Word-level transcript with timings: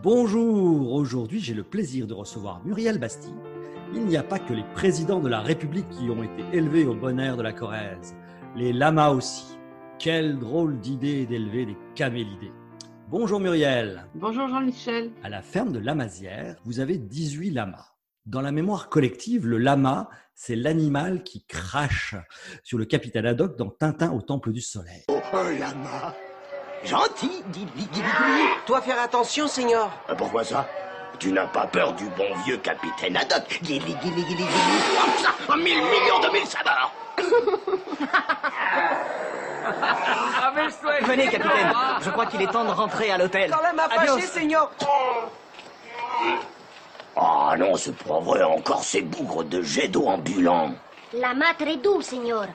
Bonjour, 0.00 0.92
aujourd'hui 0.92 1.40
j'ai 1.40 1.54
le 1.54 1.64
plaisir 1.64 2.06
de 2.06 2.14
recevoir 2.14 2.64
Muriel 2.64 3.00
Bastille. 3.00 3.34
Il 3.92 4.06
n'y 4.06 4.16
a 4.16 4.22
pas 4.22 4.38
que 4.38 4.52
les 4.52 4.62
présidents 4.72 5.18
de 5.18 5.28
la 5.28 5.40
République 5.40 5.88
qui 5.88 6.08
ont 6.08 6.22
été 6.22 6.44
élevés 6.56 6.84
au 6.84 6.94
bon 6.94 7.18
air 7.18 7.36
de 7.36 7.42
la 7.42 7.52
Corrèze, 7.52 8.14
les 8.54 8.72
lamas 8.72 9.08
aussi. 9.08 9.58
Quelle 9.98 10.38
drôle 10.38 10.78
d'idée 10.78 11.26
d'élever 11.26 11.66
des 11.66 11.76
camélidés. 11.96 12.52
Bonjour 13.08 13.40
Muriel. 13.40 14.06
Bonjour 14.14 14.46
Jean-Michel. 14.46 15.10
À 15.24 15.28
la 15.30 15.42
ferme 15.42 15.72
de 15.72 15.80
Lamazière, 15.80 16.60
vous 16.64 16.78
avez 16.78 16.96
18 16.96 17.50
lamas. 17.50 17.96
Dans 18.24 18.40
la 18.40 18.52
mémoire 18.52 18.90
collective, 18.90 19.48
le 19.48 19.58
lama, 19.58 20.10
c'est 20.32 20.54
l'animal 20.54 21.24
qui 21.24 21.44
crache 21.44 22.14
sur 22.62 22.78
le 22.78 22.84
capitaine 22.84 23.26
Haddock 23.26 23.58
dans 23.58 23.70
Tintin 23.70 24.12
au 24.12 24.22
Temple 24.22 24.52
du 24.52 24.60
Soleil. 24.60 25.02
Oh, 25.08 25.18
un 25.32 25.58
lama 25.58 26.14
Gentil, 26.84 27.42
dit 27.46 27.66
Dois 28.66 28.80
faire 28.80 29.00
attention, 29.00 29.48
Seigneur. 29.48 29.90
Pourquoi 30.16 30.44
ça 30.44 30.66
Tu 31.18 31.32
n'as 31.32 31.46
pas 31.46 31.66
peur 31.66 31.92
du 31.94 32.04
bon 32.10 32.28
vieux 32.44 32.58
capitaine 32.58 33.16
Haddock 33.16 33.60
guili, 33.62 33.94
guili. 34.02 34.24
Hop, 34.42 35.10
ça, 35.18 35.52
un 35.52 35.56
mille 35.56 35.82
millions 35.82 36.20
de 36.20 36.32
mille 36.32 36.46
sabords 36.46 36.92
Venez, 41.02 41.28
capitaine. 41.28 41.72
Je 42.00 42.10
crois 42.10 42.26
qu'il 42.26 42.42
est 42.42 42.46
temps 42.50 42.64
de 42.64 42.70
rentrer 42.70 43.10
à 43.10 43.18
l'hôtel. 43.18 43.50
Quand 43.50 43.88
fâché, 43.90 44.22
Seigneur. 44.26 44.70
Ah 47.16 47.54
non, 47.58 47.74
c'est 47.76 47.96
pas 47.96 48.20
vrai, 48.20 48.42
encore 48.44 48.84
ces 48.84 49.02
bougres 49.02 49.44
de 49.44 49.60
jets 49.62 49.88
d'eau 49.88 50.06
ambulants. 50.06 50.70
La 51.12 51.34
main 51.34 51.52
très 51.58 51.76
doux, 51.76 52.00
Seigneur. 52.00 52.46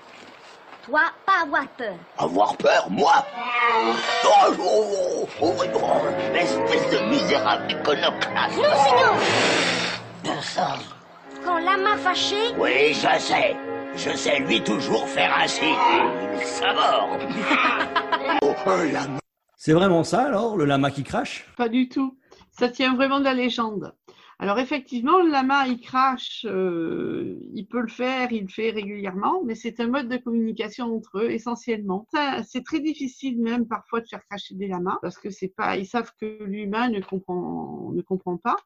Toi, 0.86 1.00
pas 1.26 1.44
avoir 1.44 1.66
peur. 1.78 1.95
Avoir 2.17 2.58
peur, 2.58 2.88
moi 2.89 3.26
Oh, 3.73 3.94
oh, 4.26 4.56
oh, 4.59 5.28
oh, 5.42 5.53
oh, 5.58 5.64
oh, 5.76 6.36
espèce 6.36 6.89
de 6.92 7.09
misérable 7.09 7.72
iconoclaste 7.72 8.58
Non, 8.58 8.64
Seigneur 8.84 9.16
Personne. 10.23 10.86
Quand 11.45 11.60
la 11.60 11.77
main 11.77 11.95
fâchée, 11.95 12.54
Oui, 12.58 12.94
je 12.94 13.17
sais. 13.17 13.55
Je 13.95 14.10
sais 14.10 14.39
lui 14.39 14.61
toujours 14.61 15.08
faire 15.08 15.33
ainsi. 15.38 15.73
Il 16.38 16.45
sabord. 16.45 17.17
oh, 18.42 18.54
un 18.65 18.86
lama 18.86 19.20
C'est 19.55 19.73
vraiment 19.73 20.04
ça 20.04 20.26
alors, 20.26 20.58
le 20.58 20.65
lama 20.65 20.92
qui 20.92 21.04
crache? 21.04 21.45
Pas 21.55 21.70
du 21.70 21.88
tout. 21.88 22.17
Ça 22.52 22.67
tient 22.67 22.95
vraiment 22.95 23.20
de 23.20 23.26
la 23.26 23.33
légende. 23.33 23.94
Alors 24.43 24.59
effectivement, 24.59 25.21
le 25.21 25.31
lama, 25.31 25.67
il 25.70 25.80
crache, 25.80 26.45
euh, 26.49 27.39
il 27.54 27.65
peut 27.65 27.80
le 27.80 27.87
faire, 27.87 28.30
il 28.33 28.42
le 28.42 28.49
fait 28.49 28.71
régulièrement, 28.71 29.42
mais 29.45 29.55
c'est 29.55 29.80
un 29.80 29.87
mode 29.87 30.09
de 30.09 30.17
communication 30.17 30.93
entre 30.93 31.20
eux 31.20 31.31
essentiellement. 31.31 32.05
C'est 32.45 32.65
très 32.65 32.82
difficile 32.82 33.39
même 33.39 33.65
parfois 33.65 34.02
de 34.02 34.05
faire 34.05 34.20
cracher 34.26 34.55
des 34.55 34.67
lamas 34.67 34.98
parce 35.02 35.17
que 35.17 35.30
c'est 35.30 35.48
pas, 35.48 35.77
ils 35.77 35.86
savent 35.86 36.11
que 36.20 36.43
l'humain 36.43 36.89
ne 36.89 36.99
comprend, 36.99 37.93
ne 37.93 38.02
comprend 38.02 38.36
pas. 38.36 38.58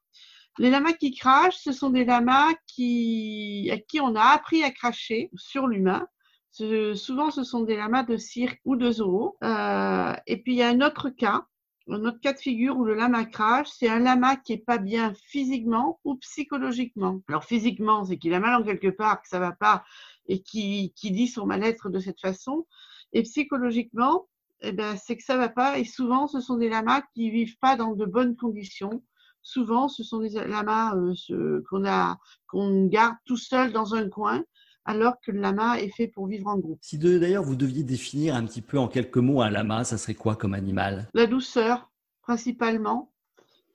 Les 0.57 0.71
lamas 0.71 0.93
qui 0.93 1.11
crachent, 1.11 1.59
ce 1.59 1.71
sont 1.71 1.91
des 1.91 2.05
lamas 2.05 2.55
qui, 2.65 3.69
à 3.71 3.77
qui 3.77 4.01
on 4.01 4.15
a 4.15 4.33
appris 4.33 4.63
à 4.63 4.71
cracher 4.71 5.29
sur 5.35 5.67
l'humain. 5.67 6.07
Souvent, 6.53 7.29
ce 7.29 7.43
sont 7.43 7.61
des 7.61 7.75
lamas 7.75 8.01
de 8.01 8.17
cirque 8.17 8.59
ou 8.65 8.77
de 8.77 8.89
zoo. 8.89 9.37
Euh, 9.43 10.13
et 10.25 10.41
puis, 10.41 10.53
il 10.53 10.57
y 10.57 10.63
a 10.63 10.69
un 10.69 10.81
autre 10.81 11.09
cas, 11.11 11.45
un 11.89 12.05
autre 12.05 12.19
cas 12.19 12.33
de 12.33 12.39
figure 12.39 12.77
où 12.77 12.85
le 12.85 12.93
lama 12.93 13.25
crache, 13.25 13.69
c'est 13.69 13.87
un 13.87 13.99
lama 13.99 14.35
qui 14.35 14.53
est 14.53 14.65
pas 14.65 14.77
bien 14.77 15.13
physiquement 15.13 15.99
ou 16.03 16.15
psychologiquement. 16.15 17.21
Alors, 17.27 17.45
physiquement, 17.45 18.05
c'est 18.05 18.17
qu'il 18.17 18.33
a 18.33 18.39
mal 18.39 18.61
en 18.61 18.63
quelque 18.63 18.89
part, 18.89 19.21
que 19.21 19.27
ça 19.27 19.39
va 19.39 19.53
pas 19.53 19.83
et 20.27 20.41
qui, 20.41 20.93
qui 20.95 21.11
dit 21.11 21.27
son 21.27 21.45
mal-être 21.45 21.89
de 21.89 21.99
cette 21.99 22.19
façon. 22.19 22.65
Et 23.13 23.23
psychologiquement, 23.23 24.27
eh 24.61 24.71
ben, 24.71 24.97
c'est 24.97 25.15
que 25.15 25.23
ça 25.23 25.37
va 25.37 25.49
pas. 25.49 25.79
Et 25.79 25.85
souvent, 25.85 26.27
ce 26.27 26.41
sont 26.41 26.57
des 26.57 26.69
lamas 26.69 27.03
qui 27.13 27.29
vivent 27.29 27.57
pas 27.59 27.75
dans 27.75 27.93
de 27.93 28.05
bonnes 28.05 28.35
conditions. 28.35 29.03
Souvent, 29.41 29.87
ce 29.87 30.03
sont 30.03 30.19
des 30.19 30.29
lamas 30.29 30.93
euh, 30.95 31.63
qu'on 31.69 31.85
a, 31.85 32.17
qu'on 32.47 32.87
garde 32.87 33.15
tout 33.25 33.37
seul 33.37 33.71
dans 33.71 33.95
un 33.95 34.09
coin, 34.09 34.43
alors 34.87 35.19
que 35.21 35.31
le 35.31 35.39
lama 35.39 35.79
est 35.79 35.89
fait 35.89 36.07
pour 36.07 36.27
vivre 36.27 36.47
en 36.47 36.57
groupe. 36.57 36.79
Si 36.81 36.97
d'ailleurs 36.97 37.43
vous 37.43 37.55
deviez 37.55 37.83
définir 37.83 38.35
un 38.35 38.45
petit 38.45 38.61
peu 38.61 38.79
en 38.79 38.87
quelques 38.87 39.17
mots 39.17 39.41
un 39.41 39.49
lama, 39.49 39.83
ça 39.83 39.97
serait 39.97 40.15
quoi 40.15 40.35
comme 40.35 40.53
animal? 40.53 41.07
La 41.13 41.27
douceur, 41.27 41.91
principalement. 42.21 43.11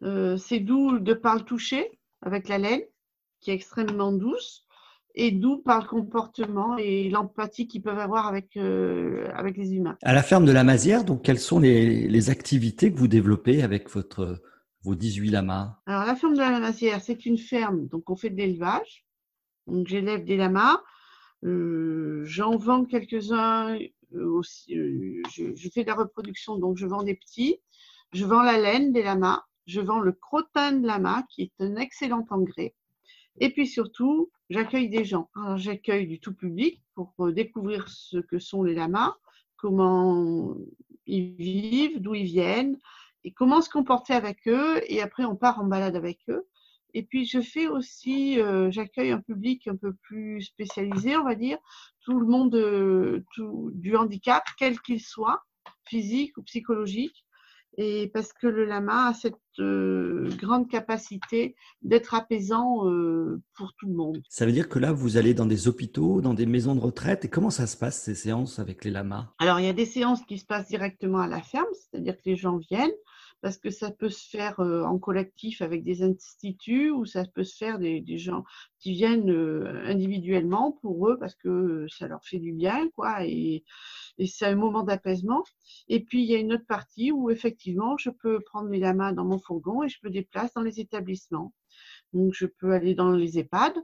Euh, 0.02 0.36
c'est 0.36 0.58
doux 0.58 0.98
de 0.98 1.14
par 1.14 1.36
le 1.36 1.42
toucher, 1.42 2.00
avec 2.22 2.48
la 2.48 2.58
laine, 2.58 2.80
qui 3.40 3.50
est 3.50 3.54
extrêmement 3.54 4.10
douce, 4.10 4.66
et 5.14 5.30
doux 5.30 5.58
par 5.58 5.82
le 5.82 5.88
comportement 5.88 6.76
et 6.78 7.10
l'empathie 7.10 7.68
qu'ils 7.68 7.82
peuvent 7.82 7.98
avoir 7.98 8.26
avec, 8.26 8.56
euh, 8.56 9.28
avec 9.34 9.56
les 9.58 9.74
humains. 9.74 9.98
À 10.02 10.14
la 10.14 10.22
ferme 10.22 10.46
de 10.46 10.52
la 10.52 10.64
Mazière, 10.64 11.04
donc 11.04 11.22
quelles 11.22 11.38
sont 11.38 11.60
les, 11.60 12.08
les 12.08 12.30
activités 12.30 12.90
que 12.90 12.98
vous 12.98 13.08
développez 13.08 13.62
avec 13.62 13.90
votre, 13.90 14.42
vos 14.82 14.94
18 14.94 15.30
lamas? 15.30 15.76
Alors, 15.86 16.06
la 16.06 16.16
ferme 16.16 16.32
de 16.32 16.38
la 16.38 16.50
Lamassière, 16.50 17.02
c'est 17.02 17.26
une 17.26 17.38
ferme, 17.38 17.86
donc 17.88 18.08
on 18.08 18.16
fait 18.16 18.30
de 18.30 18.36
l'élevage. 18.36 19.04
Donc, 19.66 19.86
j'élève 19.86 20.24
des 20.24 20.36
lamas. 20.36 20.80
Euh, 21.44 22.22
J'en 22.24 22.56
vends 22.56 22.84
quelques-uns 22.84 23.78
euh, 24.14 24.26
aussi. 24.30 24.76
euh, 24.76 25.22
je, 25.34 25.68
fais 25.70 25.82
de 25.82 25.88
la 25.88 25.94
reproduction, 25.94 26.56
donc 26.56 26.76
je 26.76 26.86
vends 26.86 27.02
des 27.02 27.14
petits. 27.14 27.58
Je 28.12 28.24
vends 28.24 28.42
la 28.42 28.58
laine 28.58 28.92
des 28.92 29.02
lamas. 29.02 29.44
Je 29.66 29.80
vends 29.80 30.00
le 30.00 30.12
crottin 30.12 30.72
de 30.72 30.86
lama, 30.86 31.24
qui 31.30 31.42
est 31.42 31.52
un 31.60 31.76
excellent 31.76 32.26
engrais. 32.30 32.74
Et 33.38 33.50
puis 33.50 33.66
surtout, 33.66 34.30
j'accueille 34.50 34.88
des 34.88 35.04
gens. 35.04 35.30
J'accueille 35.56 36.06
du 36.06 36.20
tout 36.20 36.34
public 36.34 36.82
pour 36.94 37.14
découvrir 37.32 37.88
ce 37.88 38.18
que 38.18 38.38
sont 38.38 38.62
les 38.62 38.74
lamas, 38.74 39.16
comment 39.56 40.56
ils 41.06 41.34
vivent, 41.36 42.00
d'où 42.00 42.14
ils 42.14 42.24
viennent, 42.24 42.76
et 43.24 43.32
comment 43.32 43.62
se 43.62 43.70
comporter 43.70 44.12
avec 44.12 44.46
eux. 44.48 44.80
Et 44.88 45.00
après, 45.00 45.24
on 45.24 45.36
part 45.36 45.60
en 45.60 45.64
balade 45.64 45.96
avec 45.96 46.18
eux. 46.28 46.44
Et 46.94 47.02
puis, 47.02 47.24
je 47.24 47.40
fais 47.40 47.68
aussi, 47.68 48.40
euh, 48.40 48.70
j'accueille 48.70 49.12
un 49.12 49.20
public 49.20 49.66
un 49.66 49.76
peu 49.76 49.94
plus 49.94 50.42
spécialisé, 50.42 51.16
on 51.16 51.24
va 51.24 51.34
dire, 51.34 51.58
tout 52.04 52.18
le 52.18 52.26
monde 52.26 52.54
euh, 52.54 53.24
tout, 53.34 53.70
du 53.74 53.96
handicap, 53.96 54.42
quel 54.58 54.78
qu'il 54.80 55.00
soit, 55.00 55.42
physique 55.84 56.36
ou 56.36 56.42
psychologique. 56.42 57.24
Et 57.78 58.10
parce 58.12 58.34
que 58.34 58.46
le 58.46 58.66
lama 58.66 59.08
a 59.08 59.14
cette 59.14 59.34
euh, 59.58 60.28
grande 60.36 60.68
capacité 60.68 61.56
d'être 61.80 62.12
apaisant 62.12 62.80
pour 63.54 63.72
tout 63.78 63.86
le 63.86 63.94
monde. 63.94 64.20
Ça 64.28 64.44
veut 64.44 64.52
dire 64.52 64.68
que 64.68 64.78
là, 64.78 64.92
vous 64.92 65.16
allez 65.16 65.32
dans 65.32 65.46
des 65.46 65.68
hôpitaux, 65.68 66.20
dans 66.20 66.34
des 66.34 66.44
maisons 66.44 66.74
de 66.74 66.80
retraite, 66.80 67.24
et 67.24 67.30
comment 67.30 67.48
ça 67.48 67.66
se 67.66 67.78
passe 67.78 68.02
ces 68.02 68.14
séances 68.14 68.58
avec 68.58 68.84
les 68.84 68.90
lamas? 68.90 69.32
Alors, 69.38 69.58
il 69.58 69.64
y 69.64 69.70
a 69.70 69.72
des 69.72 69.86
séances 69.86 70.22
qui 70.26 70.36
se 70.36 70.44
passent 70.44 70.68
directement 70.68 71.20
à 71.20 71.26
la 71.26 71.40
ferme, 71.40 71.64
c'est-à-dire 71.72 72.14
que 72.16 72.22
les 72.26 72.36
gens 72.36 72.58
viennent, 72.58 72.92
parce 73.42 73.58
que 73.58 73.70
ça 73.70 73.90
peut 73.90 74.08
se 74.08 74.26
faire 74.30 74.60
euh, 74.60 74.84
en 74.84 74.98
collectif 74.98 75.60
avec 75.62 75.82
des 75.82 76.02
instituts, 76.02 76.90
ou 76.90 77.04
ça 77.04 77.24
peut 77.24 77.42
se 77.44 77.56
faire 77.56 77.78
des, 77.78 78.00
des 78.00 78.16
gens 78.16 78.44
qui 78.78 78.92
viennent 78.92 79.30
euh, 79.30 79.82
individuellement 79.84 80.78
pour 80.80 81.08
eux, 81.08 81.18
parce 81.18 81.34
que 81.34 81.86
ça 81.88 82.06
leur 82.06 82.24
fait 82.24 82.38
du 82.38 82.52
bien, 82.52 82.88
quoi, 82.94 83.26
et, 83.26 83.64
et 84.18 84.26
c'est 84.26 84.46
un 84.46 84.54
moment 84.54 84.84
d'apaisement. 84.84 85.42
Et 85.88 86.04
puis, 86.04 86.22
il 86.22 86.30
y 86.30 86.36
a 86.36 86.38
une 86.38 86.54
autre 86.54 86.66
partie 86.66 87.10
où, 87.10 87.30
effectivement, 87.30 87.98
je 87.98 88.10
peux 88.10 88.40
prendre 88.40 88.70
mes 88.70 88.78
lamas 88.78 89.12
dans 89.12 89.24
mon 89.24 89.38
fourgon 89.38 89.82
et 89.82 89.88
je 89.88 89.98
me 90.04 90.10
déplace 90.10 90.54
dans 90.54 90.62
les 90.62 90.78
établissements. 90.78 91.52
Donc, 92.12 92.34
je 92.34 92.46
peux 92.46 92.72
aller 92.72 92.94
dans 92.94 93.10
les 93.10 93.38
EHPAD, 93.38 93.74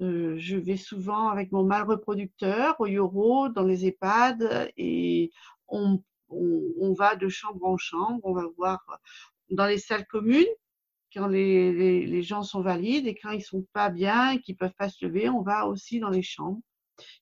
euh, 0.00 0.36
je 0.38 0.56
vais 0.56 0.78
souvent 0.78 1.28
avec 1.28 1.52
mon 1.52 1.64
mâle 1.64 1.86
reproducteur 1.86 2.76
au 2.78 2.86
Yoro, 2.86 3.50
dans 3.50 3.64
les 3.64 3.86
EHPAD, 3.86 4.72
et 4.78 5.30
on, 5.68 6.02
on, 6.30 6.92
va 6.94 7.16
de 7.16 7.28
chambre 7.28 7.64
en 7.66 7.76
chambre, 7.76 8.20
on 8.24 8.32
va 8.32 8.46
voir 8.56 8.80
dans 9.50 9.66
les 9.66 9.78
salles 9.78 10.06
communes, 10.06 10.46
quand 11.12 11.26
les, 11.26 12.22
gens 12.22 12.42
sont 12.42 12.62
valides 12.62 13.06
et 13.06 13.14
quand 13.14 13.30
ils 13.30 13.42
sont 13.42 13.66
pas 13.72 13.90
bien, 13.90 14.38
qu'ils 14.38 14.56
peuvent 14.56 14.74
pas 14.78 14.88
se 14.88 15.04
lever, 15.04 15.28
on 15.28 15.42
va 15.42 15.66
aussi 15.66 16.00
dans 16.00 16.10
les 16.10 16.22
chambres. 16.22 16.60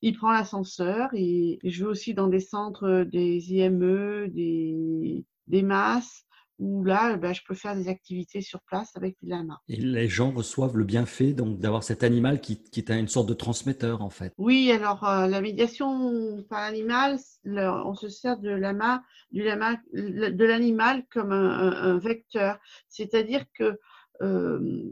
Il 0.01 0.17
prend 0.17 0.31
l'ascenseur 0.31 1.09
et, 1.13 1.57
et 1.63 1.69
je 1.69 1.83
vais 1.83 1.89
aussi 1.89 2.13
dans 2.13 2.27
des 2.27 2.41
centres 2.41 3.05
des 3.09 3.53
IME, 3.53 4.27
des, 4.27 5.23
des 5.47 5.63
masses, 5.63 6.25
où 6.59 6.83
là, 6.83 7.15
ben, 7.15 7.33
je 7.33 7.41
peux 7.47 7.55
faire 7.55 7.75
des 7.75 7.87
activités 7.87 8.41
sur 8.41 8.61
place 8.61 8.95
avec 8.95 9.15
les 9.21 9.29
lamas. 9.29 9.59
Et 9.69 9.77
les 9.77 10.09
gens 10.09 10.31
reçoivent 10.31 10.77
le 10.77 10.83
bienfait 10.83 11.31
donc 11.31 11.57
d'avoir 11.59 11.83
cet 11.83 12.03
animal 12.03 12.41
qui, 12.41 12.61
qui 12.61 12.81
est 12.81 12.91
une 12.91 13.07
sorte 13.07 13.29
de 13.29 13.33
transmetteur 13.33 14.01
en 14.01 14.09
fait. 14.09 14.33
Oui, 14.37 14.71
alors 14.71 15.07
euh, 15.07 15.27
la 15.27 15.41
médiation 15.41 16.43
par 16.49 16.61
l'animal, 16.61 17.17
le- 17.43 17.69
on 17.85 17.95
se 17.95 18.09
sert 18.09 18.37
de 18.37 18.49
lama, 18.49 19.01
du 19.31 19.43
lama, 19.43 19.77
de 19.93 20.45
l'animal 20.45 21.05
comme 21.11 21.31
un, 21.31 21.97
vecteur. 21.97 22.59
C'est-à-dire 22.89 23.45
que 23.57 23.79
euh, 24.21 24.83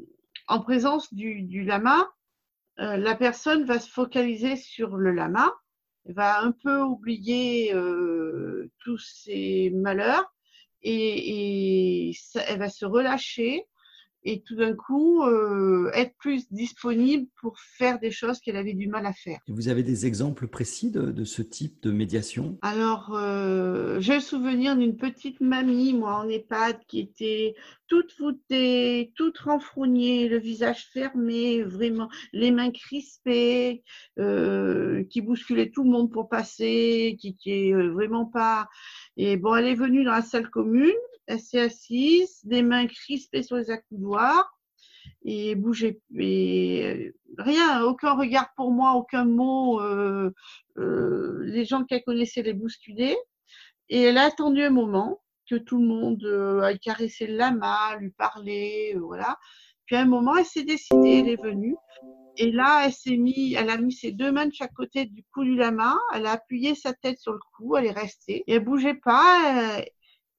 en 0.48 0.62
présence 0.62 1.14
du, 1.14 1.44
du 1.44 1.64
lama, 1.64 2.10
euh, 2.80 2.96
la 2.96 3.16
personne 3.16 3.66
va 3.66 3.80
se 3.80 3.90
focaliser 3.90 4.56
sur 4.56 4.96
le 4.96 5.12
lama, 5.12 5.52
va 6.06 6.42
un 6.42 6.54
peu 6.54 6.82
oublier 6.82 7.74
tous 8.80 8.98
ses 8.98 9.72
malheurs 9.76 10.34
et, 10.84 12.10
et 12.10 12.16
elle 12.48 12.60
va 12.60 12.70
se 12.70 12.86
relâcher 12.86 13.66
et 14.24 14.42
tout 14.42 14.56
d'un 14.56 14.74
coup 14.74 15.24
euh, 15.24 15.90
être 15.94 16.16
plus 16.18 16.52
disponible 16.52 17.28
pour 17.40 17.60
faire 17.60 18.00
des 18.00 18.12
choses 18.12 18.40
qu'elle 18.40 18.58
avait 18.58 18.74
du 18.74 18.88
mal 18.88 19.06
à 19.06 19.14
faire. 19.14 19.40
Et 19.48 19.52
vous 19.52 19.70
avez 19.70 19.84
des 19.84 20.06
exemples 20.06 20.48
précis 20.48 20.92
de, 20.92 21.12
de 21.12 21.24
ce 21.24 21.42
type 21.42 21.82
de 21.82 21.92
médiation? 21.92 22.58
Alors, 22.62 23.16
euh, 23.16 24.00
j'ai 24.00 24.16
le 24.16 24.22
souvenir 24.22 24.76
d'une 24.76 24.98
petite 24.98 25.42
mamie, 25.42 25.94
moi, 25.94 26.16
en 26.16 26.28
EHPAD, 26.28 26.80
qui 26.88 27.00
était 27.00 27.56
toute 27.88 28.14
voûtée, 28.20 29.14
toute 29.16 29.38
renfrognée, 29.38 30.28
le 30.28 30.40
visage 30.40 30.88
fermé, 30.92 31.64
vraiment, 31.64 32.10
les 32.34 32.52
mains 32.52 32.72
crispées, 32.72 33.84
euh, 34.20 35.04
qui 35.06 35.22
bousculait 35.22 35.70
tout 35.70 35.84
le 35.84 35.90
monde 35.90 36.12
pour 36.12 36.28
passer, 36.28 37.16
qui, 37.20 37.36
qui 37.36 37.52
est 37.52 37.74
euh, 37.74 37.92
vraiment 37.92 38.26
pas. 38.26 38.68
Et 39.16 39.38
bon, 39.38 39.56
elle 39.56 39.68
est 39.68 39.76
venue 39.76 40.04
dans 40.04 40.12
la 40.12 40.22
salle 40.22 40.50
commune, 40.50 40.92
s'est 41.28 41.60
assise, 41.62 42.40
des 42.46 42.62
mains 42.64 42.88
crispées 42.88 43.44
sur 43.44 43.58
les 43.58 43.70
accoudoirs 43.70 44.54
et 45.24 45.56
bougeait 45.56 46.00
et 46.18 46.84
euh, 46.86 47.12
rien, 47.38 47.84
aucun 47.84 48.14
regard 48.14 48.50
pour 48.56 48.72
moi, 48.72 48.94
aucun 48.94 49.26
mot. 49.26 49.82
euh, 49.82 50.32
euh, 50.78 51.42
les 51.46 51.66
gens 51.66 51.84
qu'elle 51.84 52.04
connaissait 52.04 52.44
les 52.44 52.54
bousculaient. 52.54 53.18
Et 53.90 54.02
elle 54.04 54.18
a 54.18 54.26
attendu 54.26 54.62
un 54.64 54.70
moment 54.70 55.22
que 55.50 55.56
tout 55.56 55.80
le 55.80 55.88
monde 55.88 56.24
euh, 56.26 56.62
aille 56.62 56.80
caresser 56.80 57.28
le 57.28 57.38
lama, 57.38 57.96
lui 58.00 58.12
parler, 58.12 58.94
euh, 58.96 59.00
voilà. 59.00 59.38
Puis 59.86 59.96
à 59.96 60.02
un 60.02 60.06
moment, 60.06 60.36
elle 60.36 60.46
s'est 60.46 60.64
décidée, 60.66 61.20
elle 61.20 61.30
est 61.30 61.42
venue. 61.42 61.76
Et 62.38 62.52
là, 62.52 62.84
elle 62.86 62.94
s'est 62.94 63.18
mis, 63.18 63.54
elle 63.56 63.70
a 63.70 63.78
mis 63.78 63.94
ses 63.94 64.12
deux 64.12 64.32
mains 64.32 64.46
de 64.46 64.54
chaque 64.54 64.74
côté 64.74 65.06
du 65.06 65.24
cou 65.34 65.44
du 65.44 65.56
lama. 65.56 65.98
Elle 66.14 66.26
a 66.28 66.34
appuyé 66.34 66.76
sa 66.76 66.94
tête 66.94 67.20
sur 67.20 67.34
le 67.34 67.40
cou, 67.56 67.78
elle 67.78 67.86
est 67.88 67.92
restée. 67.92 68.44
Et 68.48 68.56
elle 68.56 68.66
bougeait 68.66 68.94
pas. 69.04 69.78
euh, 69.80 69.82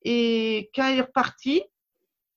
et 0.02 0.70
quand 0.74 0.86
elle 0.88 0.98
est 0.98 1.02
repartie, 1.02 1.62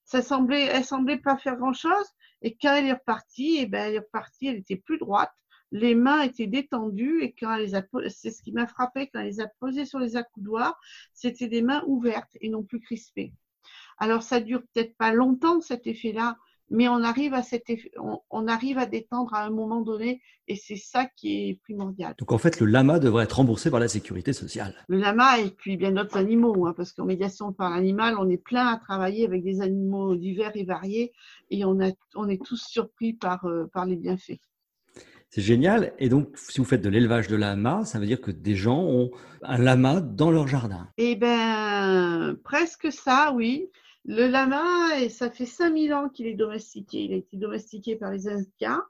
ça 0.03 0.21
semblait, 0.21 0.65
elle 0.65 0.83
semblait 0.83 1.17
pas 1.17 1.37
faire 1.37 1.55
grand 1.55 1.73
chose. 1.73 2.07
Et 2.41 2.57
quand 2.59 2.73
elle 2.75 2.87
est 2.87 2.93
repartie, 2.93 3.57
et 3.57 3.65
ben 3.65 3.87
elle 3.87 3.95
est 3.95 3.99
repartie, 3.99 4.47
elle 4.47 4.57
était 4.57 4.75
plus 4.75 4.97
droite. 4.97 5.31
Les 5.71 5.95
mains 5.95 6.23
étaient 6.23 6.47
détendues 6.47 7.23
et 7.23 7.33
quand 7.33 7.53
elle 7.55 7.61
les 7.61 7.75
a, 7.75 7.83
c'est 8.09 8.31
ce 8.31 8.41
qui 8.41 8.51
m'a 8.51 8.67
frappé 8.67 9.07
quand 9.07 9.21
elle 9.21 9.27
les 9.27 9.39
a 9.39 9.47
posées 9.59 9.85
sur 9.85 9.99
les 9.99 10.17
accoudoirs, 10.17 10.77
c'était 11.13 11.47
des 11.47 11.61
mains 11.61 11.83
ouvertes 11.87 12.35
et 12.41 12.49
non 12.49 12.63
plus 12.63 12.81
crispées. 12.81 13.33
Alors 13.97 14.23
ça 14.23 14.41
dure 14.41 14.63
peut-être 14.73 14.97
pas 14.97 15.13
longtemps 15.13 15.61
cet 15.61 15.87
effet-là, 15.87 16.37
mais 16.71 16.87
on 16.87 17.03
arrive 17.03 17.33
à 17.33 17.43
cet 17.43 17.65
on, 17.99 18.19
on 18.31 18.47
arrive 18.47 18.77
à 18.77 18.85
détendre 18.85 19.33
à 19.33 19.43
un 19.45 19.51
moment 19.51 19.81
donné 19.81 20.21
et 20.47 20.55
c'est 20.55 20.77
ça 20.77 21.05
qui 21.15 21.49
est 21.49 21.59
primordial. 21.63 22.15
Donc 22.17 22.31
en 22.31 22.37
fait, 22.37 22.59
le 22.59 22.65
lama 22.65 22.99
devrait 22.99 23.25
être 23.25 23.37
remboursé 23.37 23.69
par 23.69 23.79
la 23.79 23.87
sécurité 23.87 24.33
sociale. 24.33 24.73
Le 24.87 24.97
lama 24.97 25.39
et 25.39 25.51
puis 25.51 25.77
bien 25.77 25.91
d'autres 25.91 26.17
animaux, 26.17 26.65
hein, 26.65 26.73
parce 26.75 26.93
qu'en 26.93 27.05
médiation 27.05 27.53
par 27.53 27.69
l'animal, 27.69 28.15
on 28.17 28.29
est 28.29 28.37
plein 28.37 28.67
à 28.67 28.77
travailler 28.77 29.25
avec 29.25 29.43
des 29.43 29.61
animaux 29.61 30.15
divers 30.15 30.51
et 30.55 30.63
variés 30.63 31.13
et 31.49 31.65
on, 31.65 31.79
a, 31.81 31.91
on 32.15 32.27
est 32.29 32.43
tous 32.43 32.63
surpris 32.65 33.13
par, 33.13 33.45
euh, 33.45 33.69
par 33.73 33.85
les 33.85 33.97
bienfaits. 33.97 34.39
C'est 35.29 35.41
génial. 35.41 35.93
Et 35.97 36.09
donc, 36.09 36.37
si 36.37 36.59
vous 36.59 36.65
faites 36.65 36.81
de 36.81 36.89
l'élevage 36.89 37.29
de 37.29 37.37
lama, 37.37 37.85
ça 37.85 37.99
veut 37.99 38.05
dire 38.05 38.19
que 38.19 38.31
des 38.31 38.55
gens 38.55 38.81
ont 38.81 39.11
un 39.43 39.57
lama 39.57 40.01
dans 40.01 40.29
leur 40.29 40.47
jardin. 40.49 40.89
Eh 40.97 41.15
ben, 41.15 42.35
presque 42.43 42.91
ça, 42.91 43.31
oui. 43.33 43.69
Le 44.05 44.27
lama, 44.27 44.99
et 44.99 45.09
ça 45.09 45.29
fait 45.29 45.45
5000 45.45 45.93
ans 45.93 46.09
qu'il 46.09 46.27
est 46.27 46.33
domestiqué. 46.33 47.03
Il 47.03 47.13
a 47.13 47.17
été 47.17 47.37
domestiqué 47.37 47.95
par 47.95 48.11
les 48.11 48.27
Incas. 48.27 48.81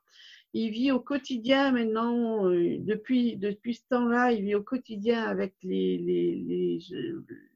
Il 0.53 0.71
vit 0.71 0.91
au 0.91 0.99
quotidien 0.99 1.71
maintenant, 1.71 2.45
euh, 2.49 2.75
depuis, 2.79 3.37
depuis 3.37 3.75
ce 3.75 3.83
temps-là, 3.89 4.33
il 4.33 4.43
vit 4.43 4.55
au 4.55 4.63
quotidien 4.63 5.23
avec 5.23 5.53
les, 5.63 5.97
les, 5.97 6.35
les, 6.35 6.79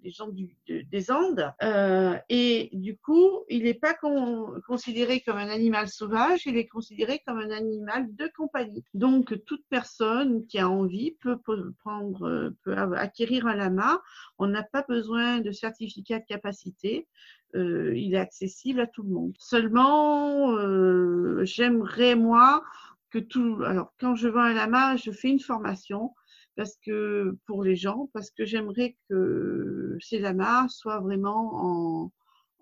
les 0.03 0.11
gens 0.11 0.29
des 0.67 1.11
Andes. 1.11 1.51
Euh, 1.61 2.15
et 2.29 2.69
du 2.71 2.97
coup, 2.97 3.43
il 3.49 3.63
n'est 3.63 3.73
pas 3.73 3.95
con- 3.95 4.61
considéré 4.65 5.19
comme 5.19 5.35
un 5.37 5.49
animal 5.49 5.89
sauvage, 5.89 6.45
il 6.45 6.55
est 6.55 6.67
considéré 6.67 7.21
comme 7.25 7.39
un 7.39 7.51
animal 7.51 8.15
de 8.15 8.29
compagnie. 8.37 8.85
Donc, 8.93 9.43
toute 9.45 9.65
personne 9.69 10.45
qui 10.47 10.59
a 10.59 10.69
envie 10.69 11.17
peut 11.21 11.37
prendre, 11.79 12.27
euh, 12.27 12.55
peut 12.63 12.75
acquérir 12.95 13.45
un 13.47 13.55
lama. 13.55 14.01
On 14.37 14.47
n'a 14.47 14.63
pas 14.63 14.85
besoin 14.87 15.41
de 15.41 15.51
certificat 15.51 16.19
de 16.19 16.25
capacité. 16.25 17.07
Euh, 17.55 17.93
il 17.95 18.13
est 18.13 18.19
accessible 18.19 18.81
à 18.81 18.87
tout 18.87 19.03
le 19.03 19.09
monde. 19.09 19.33
Seulement, 19.39 20.57
euh, 20.57 21.43
j'aimerais, 21.43 22.15
moi, 22.15 22.63
que 23.11 23.19
tout. 23.19 23.61
Alors, 23.65 23.93
quand 23.99 24.15
je 24.15 24.27
vends 24.27 24.41
un 24.41 24.53
lama, 24.53 24.97
je 24.97 25.11
fais 25.11 25.29
une 25.29 25.39
formation 25.39 26.13
parce 26.55 26.77
que 26.77 27.37
pour 27.45 27.63
les 27.63 27.75
gens, 27.75 28.09
parce 28.13 28.29
que 28.29 28.45
j'aimerais 28.45 28.97
que 29.09 29.97
ces 30.01 30.19
lamas 30.19 30.67
soient 30.69 30.99
vraiment 30.99 31.51
en, 31.53 32.11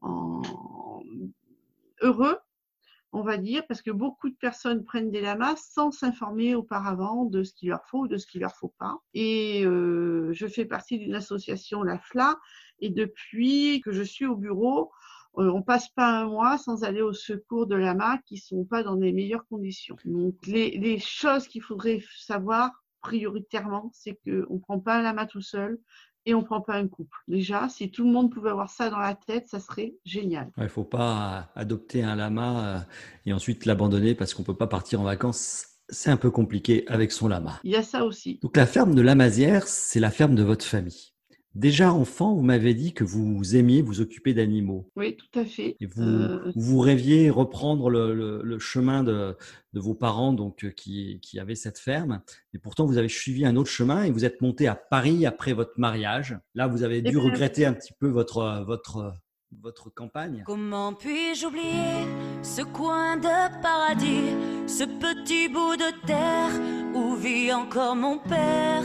en 0.02 0.42
heureux, 2.02 2.38
on 3.14 3.22
va 3.22 3.38
dire, 3.38 3.66
parce 3.68 3.84
que 3.84 3.92
beaucoup 3.92 4.30
de 4.30 4.36
personnes 4.36 4.84
prennent 4.84 5.12
des 5.12 5.22
lamas 5.22 5.56
sans 5.56 5.92
s'informer 5.92 6.56
auparavant 6.56 7.26
de 7.26 7.44
ce 7.44 7.54
qu'il 7.54 7.70
leur 7.70 7.86
faut 7.86 8.00
ou 8.00 8.08
de 8.08 8.18
ce 8.18 8.26
qu'il 8.26 8.42
leur 8.42 8.56
faut 8.56 8.74
pas. 8.80 8.98
Et 9.14 9.64
euh, 9.66 10.34
je 10.34 10.48
fais 10.48 10.66
partie 10.66 10.98
d'une 10.98 11.14
association, 11.14 11.84
la 11.84 12.00
FLA, 12.00 12.40
et 12.84 12.90
depuis 12.90 13.80
que 13.80 13.94
je 13.94 14.04
suis 14.04 14.26
au 14.26 14.36
bureau, 14.36 14.92
euh, 15.38 15.50
on 15.50 15.62
passe 15.62 15.88
pas 15.88 16.20
un 16.20 16.26
mois 16.26 16.58
sans 16.58 16.84
aller 16.84 17.02
au 17.02 17.14
secours 17.14 17.66
de 17.66 17.76
lamas 17.76 18.18
qui 18.26 18.36
sont 18.38 18.66
pas 18.66 18.84
dans 18.84 18.96
les 18.96 19.14
meilleures 19.14 19.48
conditions. 19.48 19.96
Donc 20.04 20.36
les, 20.46 20.78
les 20.78 21.00
choses 21.00 21.48
qu'il 21.48 21.62
faudrait 21.62 22.04
savoir 22.18 22.72
prioritairement, 23.02 23.90
c'est 23.94 24.20
qu'on 24.26 24.54
ne 24.56 24.60
prend 24.60 24.80
pas 24.80 24.98
un 24.98 25.02
lama 25.02 25.26
tout 25.26 25.42
seul 25.42 25.80
et 26.26 26.34
on 26.34 26.42
ne 26.42 26.46
prend 26.46 26.60
pas 26.60 26.76
un 26.76 26.90
couple. 26.90 27.18
Déjà, 27.30 27.70
si 27.70 27.90
tout 27.90 28.06
le 28.06 28.12
monde 28.12 28.34
pouvait 28.34 28.50
avoir 28.50 28.70
ça 28.70 28.90
dans 28.90 29.00
la 29.00 29.16
tête, 29.16 29.48
ça 29.48 29.62
serait 29.62 29.96
génial. 30.04 30.52
Il 30.58 30.64
ne 30.64 30.68
faut 30.68 30.84
pas 30.84 31.52
adopter 31.56 32.04
un 32.04 32.18
lama 32.18 32.66
euh, 32.66 32.80
et 33.26 33.32
ensuite 33.32 33.66
l'abandonner 33.66 34.14
parce 34.14 34.34
qu'on 34.34 34.42
ne 34.42 34.48
peut 34.48 34.58
pas 34.58 34.68
partir 34.68 35.00
en 35.00 35.04
vacances. 35.06 35.68
C'est 35.88 36.10
un 36.10 36.18
peu 36.18 36.32
compliqué 36.32 36.84
avec 36.88 37.14
son 37.14 37.30
lama. 37.30 37.62
Il 37.64 37.72
y 37.72 37.78
a 37.78 37.84
ça 37.84 38.04
aussi. 38.04 38.40
Donc 38.42 38.58
la 38.58 38.66
ferme 38.66 38.94
de 38.94 39.02
Lamazière, 39.02 39.70
c'est 39.70 40.02
la 40.02 40.12
ferme 40.12 40.36
de 40.36 40.44
votre 40.44 40.66
famille. 40.66 41.13
Déjà 41.56 41.94
enfant, 41.94 42.34
vous 42.34 42.42
m'avez 42.42 42.74
dit 42.74 42.94
que 42.94 43.04
vous 43.04 43.56
aimiez 43.56 43.84
vous 43.84 44.02
occuper 44.02 44.34
d'animaux. 44.34 44.90
Oui, 44.96 45.16
tout 45.16 45.40
à 45.40 45.46
fait. 45.46 45.76
Et 45.80 45.86
vous, 45.86 46.02
Euh, 46.02 46.52
vous 46.56 46.80
rêviez 46.80 47.30
reprendre 47.30 47.92
le, 47.92 48.14
le- 48.16 48.42
le 48.44 48.58
chemin 48.60 49.04
de, 49.04 49.38
de 49.74 49.80
vos 49.80 49.94
parents 49.94 50.34
donc, 50.34 50.64
euh, 50.66 50.72
qui, 50.72 51.20
qui 51.22 51.40
avaient 51.40 51.54
cette 51.54 51.78
ferme. 51.78 52.22
Et 52.56 52.58
pourtant, 52.58 52.88
vous 52.88 52.98
avez 52.98 53.08
suivi 53.08 53.46
un 53.46 53.56
autre 53.56 53.70
chemin 53.70 54.04
et 54.04 54.10
vous 54.12 54.26
êtes 54.26 54.42
monté 54.42 54.68
à 54.68 54.74
Paris 54.74 55.28
après 55.28 55.54
votre 55.54 55.74
mariage. 55.78 56.36
Là, 56.56 56.66
vous 56.68 56.82
avez 56.82 57.04
dû 57.04 57.18
regretter 57.20 57.68
un 57.68 57.74
petit 57.74 57.94
peu 58.00 58.08
votre, 58.08 58.64
votre, 58.66 59.14
votre 59.62 59.94
campagne. 59.94 60.44
Comment 60.48 60.94
puis-je 60.94 61.46
oublier 61.46 62.08
ce 62.42 62.64
coin 62.64 63.18
de 63.18 63.62
paradis, 63.62 64.32
ce 64.66 64.86
petit 64.86 65.50
bout 65.50 65.76
de 65.78 66.08
terre 66.08 66.50
où 66.96 67.16
vit 67.16 67.54
encore 67.54 67.96
mon 67.96 68.18
père? 68.18 68.84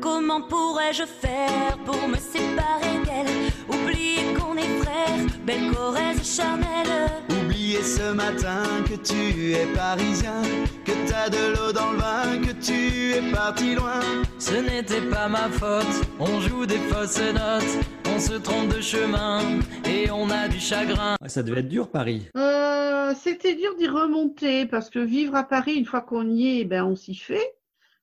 Comment 0.00 0.40
pourrais-je 0.42 1.04
faire 1.04 1.76
pour 1.84 2.08
me 2.08 2.16
séparer 2.16 2.98
d'elle? 3.04 3.50
Oublier 3.68 4.34
qu'on 4.38 4.56
est 4.56 4.82
frères, 4.82 5.26
belle 5.44 5.70
Corrèze 5.74 6.36
charnelle 6.36 7.10
Oublier 7.42 7.82
ce 7.82 8.12
matin 8.12 8.62
que 8.88 8.94
tu 8.94 9.52
es 9.52 9.66
parisien, 9.74 10.42
que 10.84 10.92
t'as 11.08 11.28
de 11.28 11.54
l'eau 11.54 11.72
dans 11.72 11.92
le 11.92 11.98
vin, 11.98 12.38
que 12.46 12.52
tu 12.52 13.12
es 13.12 13.30
parti 13.32 13.74
loin. 13.74 14.00
Ce 14.38 14.54
n'était 14.54 15.02
pas 15.02 15.28
ma 15.28 15.48
faute, 15.50 16.06
on 16.18 16.40
joue 16.40 16.66
des 16.66 16.78
fausses 16.78 17.20
notes, 17.20 17.84
on 18.14 18.18
se 18.18 18.34
trompe 18.34 18.74
de 18.74 18.80
chemin 18.80 19.40
et 19.84 20.10
on 20.10 20.30
a 20.30 20.48
du 20.48 20.58
chagrin. 20.60 21.16
Ouais, 21.20 21.28
Ça 21.28 21.42
devait 21.42 21.60
être 21.60 21.68
dur, 21.68 21.90
Paris. 21.90 22.28
Euh, 22.36 23.12
C'était 23.22 23.54
dur 23.54 23.74
d'y 23.76 23.86
remonter 23.88 24.64
parce 24.66 24.88
que 24.90 24.98
vivre 24.98 25.34
à 25.34 25.42
Paris, 25.44 25.74
une 25.74 25.84
fois 25.84 26.00
qu'on 26.00 26.28
y 26.28 26.60
est, 26.60 26.64
ben, 26.64 26.84
on 26.84 26.96
s'y 26.96 27.14
fait. 27.14 27.54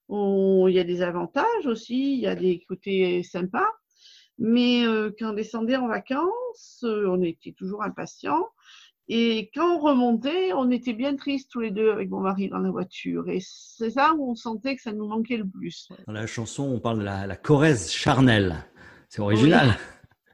Il 0.10 0.74
y 0.74 0.80
a 0.80 0.84
des 0.84 1.02
avantages 1.02 1.66
aussi, 1.66 2.14
il 2.14 2.20
y 2.20 2.28
a 2.28 2.36
des 2.36 2.64
côtés 2.68 3.24
sympas. 3.24 3.70
Mais 4.40 4.86
euh, 4.86 5.12
quand 5.18 5.32
on 5.32 5.34
descendait 5.34 5.78
en 5.78 5.88
vacances, 5.88 6.84
euh, 6.84 7.08
on 7.10 7.22
était 7.22 7.54
toujours 7.54 7.84
impatients. 7.84 8.48
Et 9.10 9.50
quand 9.56 9.78
on 9.78 9.80
remontait, 9.80 10.52
on 10.54 10.70
était 10.70 10.94
bien 10.94 11.16
tristes 11.16 11.50
tous 11.50 11.62
les 11.62 11.72
deux 11.72 11.92
avec 11.92 12.10
mon 12.10 12.20
mari 12.20 12.50
dans 12.50 12.60
la 12.60 12.70
voiture. 12.70 13.30
Et 13.30 13.40
c'est 13.42 13.92
ça 13.92 14.14
où 14.18 14.30
on 14.30 14.36
sentait 14.36 14.76
que 14.76 14.82
ça 14.82 14.92
nous 14.92 15.08
manquait 15.08 15.38
le 15.38 15.48
plus. 15.48 15.90
Dans 16.06 16.14
la 16.14 16.28
chanson, 16.28 16.64
on 16.64 16.80
parle 16.80 17.00
de 17.00 17.04
la, 17.06 17.26
la 17.26 17.38
Corrèze 17.38 17.90
charnelle. 17.90 18.66
C'est 19.10 19.22
original. 19.22 19.76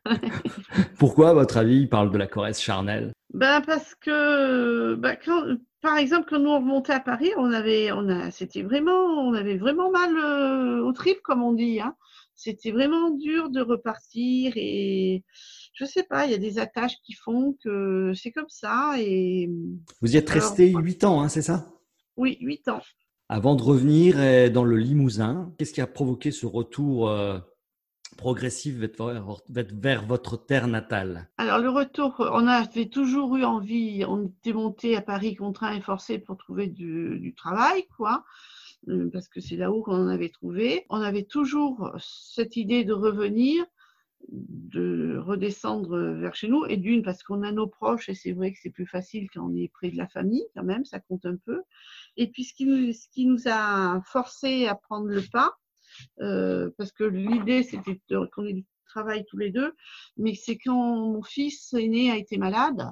Pourquoi, 0.98 1.30
à 1.30 1.34
votre 1.34 1.58
avis, 1.58 1.82
il 1.82 1.90
parle 1.90 2.12
de 2.12 2.18
la 2.18 2.28
Corrèze 2.28 2.60
charnelle 2.60 3.14
Ben 3.34 3.62
parce 3.62 3.96
que, 3.96 4.94
ben 4.96 5.18
quand, 5.24 5.44
par 5.82 5.98
exemple, 5.98 6.28
quand 6.30 6.40
nous 6.40 6.52
on 6.52 6.60
remontait 6.60 6.94
à 6.94 7.00
Paris, 7.00 7.32
on 7.38 7.52
avait, 7.52 7.92
on 7.92 8.08
a, 8.08 8.30
c'était 8.30 8.62
vraiment, 8.62 9.06
on 9.06 9.34
avait 9.34 9.58
vraiment 9.58 9.90
mal 9.90 10.16
euh, 10.16 10.84
au 10.84 10.94
trip, 10.94 11.20
comme 11.24 11.42
on 11.42 11.54
dit. 11.54 11.82
Hein. 11.82 11.96
C'était 12.36 12.72
vraiment 12.72 13.10
dur 13.10 13.50
de 13.50 13.62
repartir 13.62 14.54
et 14.56 15.24
je 15.74 15.86
sais 15.86 16.04
pas, 16.04 16.26
il 16.26 16.32
y 16.32 16.36
a 16.36 16.40
des 16.40 16.60
attaches 16.60 16.96
qui 17.04 17.14
font 17.14 17.58
que 17.64 18.12
c'est 18.14 18.32
comme 18.32 18.50
ça. 18.50 18.94
Et 19.00 19.50
Vous 20.02 20.14
y 20.14 20.18
êtes 20.18 20.30
resté 20.30 20.72
huit 20.72 21.04
ans, 21.04 21.22
hein, 21.22 21.30
c'est 21.30 21.42
ça? 21.42 21.72
Oui, 22.18 22.38
huit 22.40 22.68
ans. 22.68 22.82
Avant 23.30 23.56
de 23.56 23.64
revenir 23.64 24.16
euh, 24.18 24.50
dans 24.50 24.64
le 24.64 24.78
Limousin, 24.78 25.54
qu'est-ce 25.58 25.74
qui 25.74 25.82
a 25.82 25.88
provoqué 25.88 26.30
ce 26.30 26.46
retour 26.46 27.10
progressif 28.16 28.76
vers, 28.76 30.06
votre 30.06 30.38
terre 30.38 30.68
natale 30.68 31.30
Alors 31.38 31.60
le 31.60 31.70
retour, 31.70 32.16
on 32.20 32.48
avait 32.48 32.88
toujours 32.88 33.36
eu 33.36 33.44
envie, 33.44 34.04
on 34.08 34.28
était 34.28 34.54
monté 34.54 34.96
à 34.96 35.02
Paris 35.02 35.36
contraint 35.36 35.74
et 35.74 35.82
forcé 35.82 36.20
pour 36.20 36.38
trouver 36.38 36.68
du, 36.68 37.20
du 37.20 37.34
travail, 37.34 37.86
quoi, 37.98 38.24
euh, 38.90 39.10
parce 39.12 39.28
que 39.28 39.42
c'est 39.42 39.56
là-haut 39.56 39.84
qu'on 39.84 39.96
en 39.96 40.08
avait 40.08 40.30
trouvé. 40.30 40.86
On 40.90 41.02
avait 41.02 41.24
toujours 41.24 41.96
cette 42.00 42.56
idée 42.58 42.84
de 42.84 42.94
revenir, 42.94 43.66
de 44.30 45.18
redescendre 45.18 45.98
vers 45.98 46.36
chez 46.36 46.48
nous, 46.48 46.66
et 46.66 46.78
d'une 46.78 47.04
parce 47.04 47.24
qu'on 47.24 47.44
a 47.44 47.52
nos 47.52 47.68
proches, 47.68 48.10
et 48.10 48.16
c'est 48.16 48.32
vrai 48.32 48.52
que 48.52 48.60
c'est 48.62 48.70
plus 48.70 48.88
facile 48.88 49.30
quand 49.34 49.46
on 49.50 49.56
est 49.56 49.70
près 49.70 49.90
de 49.90 49.98
la 49.98 50.08
famille, 50.08 50.46
quand 50.56 50.64
même, 50.64 50.86
ça 50.86 51.00
compte 51.00 51.26
un 51.26 51.36
peu. 51.36 51.62
Et 52.18 52.28
puis 52.28 52.44
ce 52.44 52.54
qui 52.54 52.66
nous, 52.66 52.94
ce 52.94 53.08
qui 53.10 53.26
nous 53.26 53.48
a 53.48 54.02
forcé 54.06 54.68
à 54.68 54.76
prendre 54.76 55.08
le 55.08 55.22
pas, 55.22 55.54
euh, 56.22 56.70
parce 56.78 56.92
que 56.92 57.04
l'idée 57.04 57.64
c'était 57.64 58.00
qu'on 58.34 58.46
ait 58.46 58.54
du 58.54 58.66
travail 58.88 59.26
tous 59.28 59.38
les 59.38 59.50
deux, 59.52 59.74
mais 60.18 60.36
c'est 60.36 60.58
quand 60.58 60.96
mon 60.98 61.24
fils 61.24 61.74
aîné 61.74 62.12
a 62.12 62.18
été 62.18 62.38
malade, 62.38 62.84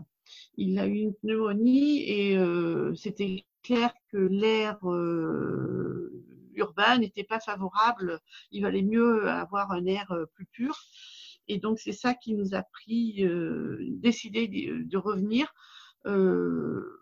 il 0.58 0.80
a 0.80 0.88
eu 0.88 0.96
une 0.96 1.14
pneumonie 1.16 2.04
et 2.10 2.38
euh, 2.38 2.94
c'était 2.96 3.46
clair 3.64 3.94
que 4.12 4.18
l'air 4.18 4.78
euh, 4.90 6.24
urbain 6.56 6.98
n'était 6.98 7.24
pas 7.24 7.40
favorable. 7.40 8.20
Il 8.52 8.64
valait 8.64 8.82
mieux 8.82 9.30
avoir 9.30 9.72
un 9.72 9.86
air 9.86 10.12
euh, 10.12 10.26
plus 10.34 10.46
pur. 10.48 10.76
Et 11.48 11.58
donc 11.60 11.80
c'est 11.80 11.92
ça 11.92 12.14
qui 12.14 12.34
nous 12.34 12.56
a 12.56 12.64
pris 12.64 13.26
euh, 13.26 13.78
décidé 13.90 14.48
de, 14.48 14.84
de 14.84 14.98
revenir. 14.98 15.54
euh, 16.06 16.98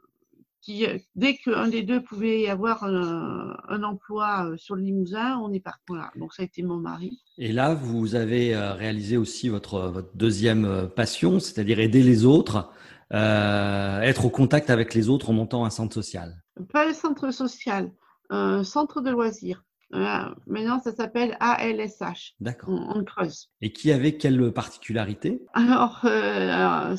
qui, 0.69 0.85
dès 1.15 1.35
qu'un 1.35 1.67
des 1.67 1.81
deux 1.81 2.01
pouvait 2.01 2.47
avoir 2.47 2.83
un, 2.83 3.57
un 3.67 3.81
emploi 3.81 4.45
euh, 4.45 4.57
sur 4.57 4.75
le 4.75 4.83
Limousin, 4.83 5.39
on 5.39 5.51
est 5.51 5.59
parti. 5.59 5.81
Voilà. 5.87 6.11
Donc 6.15 6.33
ça 6.33 6.43
a 6.43 6.45
été 6.45 6.61
mon 6.61 6.77
mari. 6.77 7.23
Et 7.39 7.51
là, 7.51 7.73
vous 7.73 8.13
avez 8.13 8.53
euh, 8.53 8.73
réalisé 8.73 9.17
aussi 9.17 9.49
votre, 9.49 9.89
votre 9.89 10.15
deuxième 10.15 10.65
euh, 10.65 10.85
passion, 10.85 11.39
c'est-à-dire 11.39 11.79
aider 11.79 12.03
les 12.03 12.23
autres, 12.25 12.69
euh, 13.13 14.01
être 14.01 14.25
au 14.25 14.29
contact 14.29 14.69
avec 14.69 14.93
les 14.93 15.09
autres 15.09 15.31
en 15.31 15.33
montant 15.33 15.65
un 15.65 15.71
centre 15.71 15.95
social. 15.95 16.39
Pas 16.71 16.85
le 16.85 16.93
centre 16.93 17.31
social, 17.31 17.91
un 18.29 18.63
centre 18.63 19.01
de 19.01 19.09
loisirs. 19.09 19.63
Maintenant, 19.91 20.79
ça 20.83 20.91
s'appelle 20.93 21.35
ALSH. 21.39 22.35
D'accord. 22.39 22.69
On, 22.69 22.99
on 22.99 23.03
creuse. 23.03 23.49
Et 23.61 23.73
qui 23.73 23.91
avait 23.91 24.17
quelle 24.17 24.51
particularité? 24.51 25.41
Alors, 25.53 26.01
euh, 26.05 26.51
alors, 26.51 26.95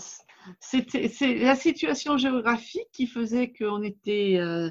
c'était 0.61 1.09
c'est 1.09 1.35
la 1.37 1.55
situation 1.57 2.17
géographique 2.17 2.89
qui 2.93 3.07
faisait 3.07 3.53
qu'on 3.53 3.83
était. 3.83 4.39
euh, 4.39 4.71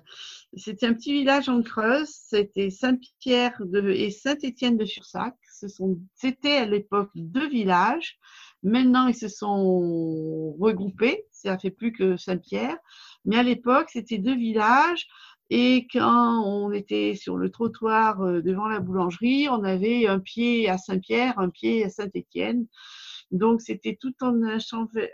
c'était 0.56 0.88
un 0.88 0.94
petit 0.94 1.14
village 1.14 1.50
en 1.50 1.62
Creuse. 1.62 2.10
C'était 2.10 2.70
Saint-Pierre 2.70 3.60
et 3.74 4.12
Saint-Étienne 4.12 4.78
de 4.78 4.86
Fursac. 4.86 5.36
Ce 5.52 5.68
sont, 5.68 6.00
c'était 6.16 6.58
à 6.58 6.66
l'époque 6.66 7.12
deux 7.16 7.50
villages. 7.50 8.18
Maintenant, 8.64 9.08
ils 9.08 9.16
se 9.16 9.28
sont 9.30 10.56
regroupés. 10.60 11.26
Ça 11.32 11.58
fait 11.58 11.72
plus 11.72 11.92
que 11.92 12.18
Saint-Pierre. 12.18 12.78
Mais 13.26 13.38
à 13.38 13.44
l'époque, 13.44 13.90
c'était 13.92 14.18
deux 14.18 14.36
villages. 14.36 15.08
Et 15.50 15.88
quand 15.92 16.44
on 16.46 16.72
était 16.72 17.16
sur 17.16 17.38
le 17.38 17.50
trottoir 17.50 18.22
euh, 18.22 18.42
devant 18.42 18.68
la 18.68 18.80
boulangerie, 18.80 19.50
on 19.50 19.64
avait 19.64 20.06
un 20.06 20.20
pied 20.20 20.70
à 20.70 20.78
Saint-Pierre, 20.78 21.40
un 21.40 21.50
pied 21.50 21.84
à 21.84 21.90
Saint-Étienne. 21.90 22.68
Donc, 23.32 23.62
c'était 23.62 23.98
tout 24.00 24.14
un 24.22 24.58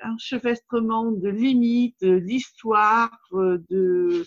enchevêtrement 0.04 1.12
de 1.12 1.30
limites, 1.30 2.04
euh, 2.04 2.22
d'histoires, 2.22 3.12
euh, 3.34 3.58
de, 3.70 4.26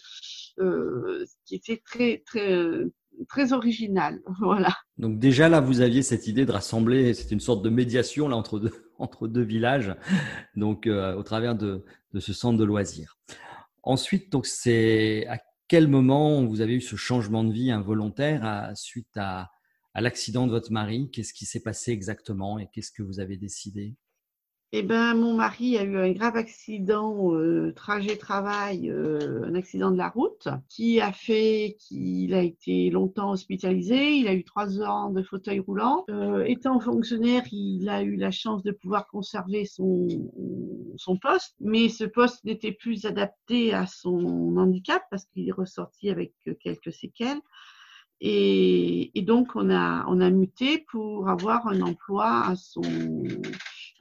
euh, 0.60 1.24
qui 1.44 1.54
était 1.54 1.80
très, 1.84 2.22
très, 2.26 2.52
euh, 2.52 2.92
très 3.28 3.52
original. 3.52 4.20
Voilà. 4.40 4.74
Donc 4.98 5.18
déjà 5.18 5.48
là, 5.48 5.60
vous 5.60 5.80
aviez 5.80 6.02
cette 6.02 6.26
idée 6.26 6.44
de 6.44 6.52
rassembler, 6.52 7.14
c'était 7.14 7.34
une 7.34 7.40
sorte 7.40 7.62
de 7.62 7.70
médiation 7.70 8.28
là 8.28 8.36
entre 8.36 8.58
deux, 8.58 8.72
entre 8.98 9.28
deux 9.28 9.42
villages, 9.42 9.94
donc 10.56 10.86
euh, 10.86 11.14
au 11.14 11.22
travers 11.22 11.54
de, 11.54 11.84
de 12.12 12.20
ce 12.20 12.32
centre 12.32 12.58
de 12.58 12.64
loisirs. 12.64 13.16
Ensuite, 13.84 14.32
donc 14.32 14.46
c'est 14.46 15.26
à 15.28 15.38
quel 15.68 15.86
moment 15.86 16.44
vous 16.44 16.60
avez 16.60 16.74
eu 16.74 16.80
ce 16.80 16.96
changement 16.96 17.44
de 17.44 17.52
vie 17.52 17.70
involontaire 17.70 18.72
suite 18.74 19.16
à, 19.16 19.50
à 19.94 20.00
l'accident 20.00 20.46
de 20.46 20.52
votre 20.52 20.72
mari 20.72 21.10
Qu'est-ce 21.12 21.32
qui 21.32 21.46
s'est 21.46 21.62
passé 21.62 21.92
exactement 21.92 22.58
et 22.58 22.68
qu'est-ce 22.72 22.92
que 22.92 23.02
vous 23.02 23.20
avez 23.20 23.36
décidé? 23.36 23.96
Eh 24.72 24.82
ben, 24.82 25.14
mon 25.14 25.32
mari 25.32 25.78
a 25.78 25.82
eu 25.82 25.96
un 25.96 26.12
grave 26.12 26.36
accident, 26.36 27.34
euh, 27.34 27.72
trajet-travail, 27.74 28.90
euh, 28.90 29.46
un 29.46 29.54
accident 29.54 29.90
de 29.90 29.96
la 29.96 30.10
route, 30.10 30.46
qui 30.68 31.00
a 31.00 31.10
fait 31.10 31.78
qu'il 31.80 32.34
a 32.34 32.42
été 32.42 32.90
longtemps 32.90 33.30
hospitalisé. 33.30 34.16
Il 34.18 34.28
a 34.28 34.34
eu 34.34 34.44
trois 34.44 34.82
ans 34.82 35.08
de 35.08 35.22
fauteuil 35.22 35.60
roulant. 35.60 36.04
Euh, 36.10 36.44
étant 36.44 36.80
fonctionnaire, 36.80 37.44
il 37.50 37.88
a 37.88 38.02
eu 38.02 38.16
la 38.16 38.30
chance 38.30 38.62
de 38.62 38.72
pouvoir 38.72 39.06
conserver 39.06 39.64
son, 39.64 40.06
son 40.96 41.16
poste, 41.16 41.54
mais 41.60 41.88
ce 41.88 42.04
poste 42.04 42.44
n'était 42.44 42.72
plus 42.72 43.06
adapté 43.06 43.72
à 43.72 43.86
son 43.86 44.54
handicap 44.58 45.02
parce 45.10 45.24
qu'il 45.24 45.48
est 45.48 45.52
ressorti 45.52 46.10
avec 46.10 46.34
quelques 46.60 46.92
séquelles. 46.92 47.40
Et, 48.20 49.10
et 49.18 49.22
donc, 49.22 49.48
on 49.54 49.70
a, 49.70 50.04
on 50.08 50.20
a 50.20 50.30
muté 50.30 50.84
pour 50.90 51.28
avoir 51.28 51.66
un 51.68 51.80
emploi 51.82 52.46
à 52.46 52.56
son, 52.56 52.82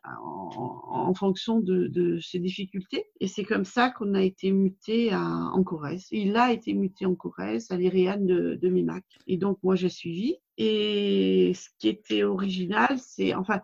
en, 0.06 0.80
en 1.10 1.14
fonction 1.14 1.60
de, 1.60 1.88
de 1.88 2.20
ses 2.20 2.40
difficultés. 2.40 3.06
Et 3.20 3.28
c'est 3.28 3.44
comme 3.44 3.66
ça 3.66 3.90
qu'on 3.92 4.14
a 4.14 4.22
été 4.24 4.52
muté 4.52 5.12
à, 5.12 5.22
en 5.54 5.64
Corrèze. 5.64 6.08
Il 6.12 6.36
a 6.38 6.52
été 6.52 6.74
muté 6.74 7.06
en 7.06 7.16
Corrèze, 7.16 7.72
à 7.72 7.78
l'Iréane 7.78 8.26
de, 8.26 8.58
de 8.62 8.70
Mimac. 8.70 9.04
Et 9.28 9.38
donc, 9.38 9.60
moi, 9.64 9.76
j'ai 9.76 9.90
suivi. 9.90 10.36
Et 10.58 11.52
ce 11.56 11.70
qui 11.80 11.90
était 11.90 12.24
original, 12.24 12.98
c'est, 13.00 13.34
enfin, 13.36 13.62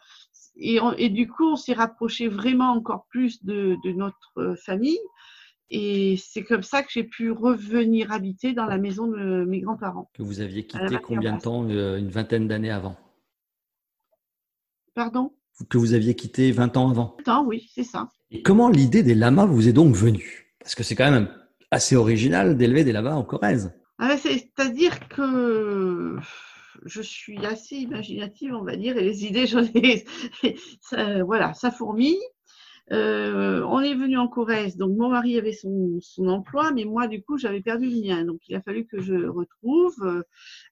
et, 0.58 0.80
on- 0.80 0.94
et 0.94 1.10
du 1.10 1.28
coup, 1.28 1.46
on 1.54 1.56
s'est 1.56 1.74
rapproché 1.74 2.28
vraiment 2.28 2.72
encore 2.74 3.06
plus 3.10 3.44
de, 3.44 3.76
de 3.84 3.92
notre 3.92 4.56
famille. 4.64 5.00
Et 5.76 6.18
c'est 6.24 6.44
comme 6.44 6.62
ça 6.62 6.84
que 6.84 6.90
j'ai 6.92 7.04
pu 7.04 7.32
revenir 7.32 8.12
habiter 8.12 8.54
dans 8.54 8.68
la 8.68 8.78
maison 8.78 9.08
de 9.08 9.44
mes 9.44 9.60
grands-parents. 9.60 10.08
Que 10.14 10.22
vous 10.22 10.40
aviez 10.40 10.68
quitté 10.68 10.98
combien 11.04 11.36
de 11.36 11.42
temps 11.42 11.68
Euh, 11.68 11.98
Une 11.98 12.10
vingtaine 12.10 12.48
d'années 12.48 12.70
avant? 12.70 12.96
Pardon? 14.94 15.34
Que 15.70 15.80
vous 15.80 15.94
aviez 15.94 16.16
quitté 16.16 16.52
20 16.52 16.78
ans 16.78 16.92
avant? 16.92 17.18
Non, 17.26 17.44
oui, 17.48 17.72
c'est 17.74 17.84
ça. 17.84 18.08
Et 18.30 18.44
comment 18.44 18.70
l'idée 18.70 19.02
des 19.02 19.16
lamas 19.16 19.48
vous 19.48 19.68
est 19.68 19.74
donc 19.74 19.96
venue? 19.96 20.56
Parce 20.60 20.76
que 20.76 20.84
c'est 20.84 20.96
quand 20.96 21.10
même 21.10 21.30
assez 21.72 21.96
original 21.96 22.56
d'élever 22.56 22.84
des 22.84 22.92
lamas 22.92 23.16
en 23.16 23.24
Corrèze. 23.24 23.74
Ah, 23.98 24.16
C'est-à-dire 24.18 25.08
que 25.08 26.18
je 26.86 27.02
suis 27.02 27.44
assez 27.48 27.78
imaginative, 27.78 28.54
on 28.54 28.64
va 28.64 28.76
dire, 28.76 28.96
et 28.96 29.04
les 29.04 29.26
idées, 29.26 29.48
j'en 29.48 29.64
ai, 29.74 30.06
ça, 30.82 31.24
voilà, 31.24 31.56
ça 31.56 31.72
fourmille. 31.72 32.22
Euh, 32.92 33.64
on 33.70 33.80
est 33.80 33.96
venu 33.96 34.18
en 34.18 34.28
Corrèze, 34.28 34.76
donc 34.76 34.98
mon 34.98 35.10
mari 35.10 35.38
avait 35.38 35.54
son, 35.54 36.00
son 36.02 36.28
emploi, 36.28 36.72
mais 36.74 36.84
moi, 36.84 37.08
du 37.08 37.24
coup, 37.24 37.38
j'avais 37.38 37.62
perdu 37.62 37.90
le 37.90 38.02
mien. 38.02 38.26
Donc, 38.26 38.42
il 38.48 38.56
a 38.56 38.62
fallu 38.62 38.86
que 38.86 39.00
je 39.02 39.16
retrouve 39.26 39.96
euh, 40.04 40.24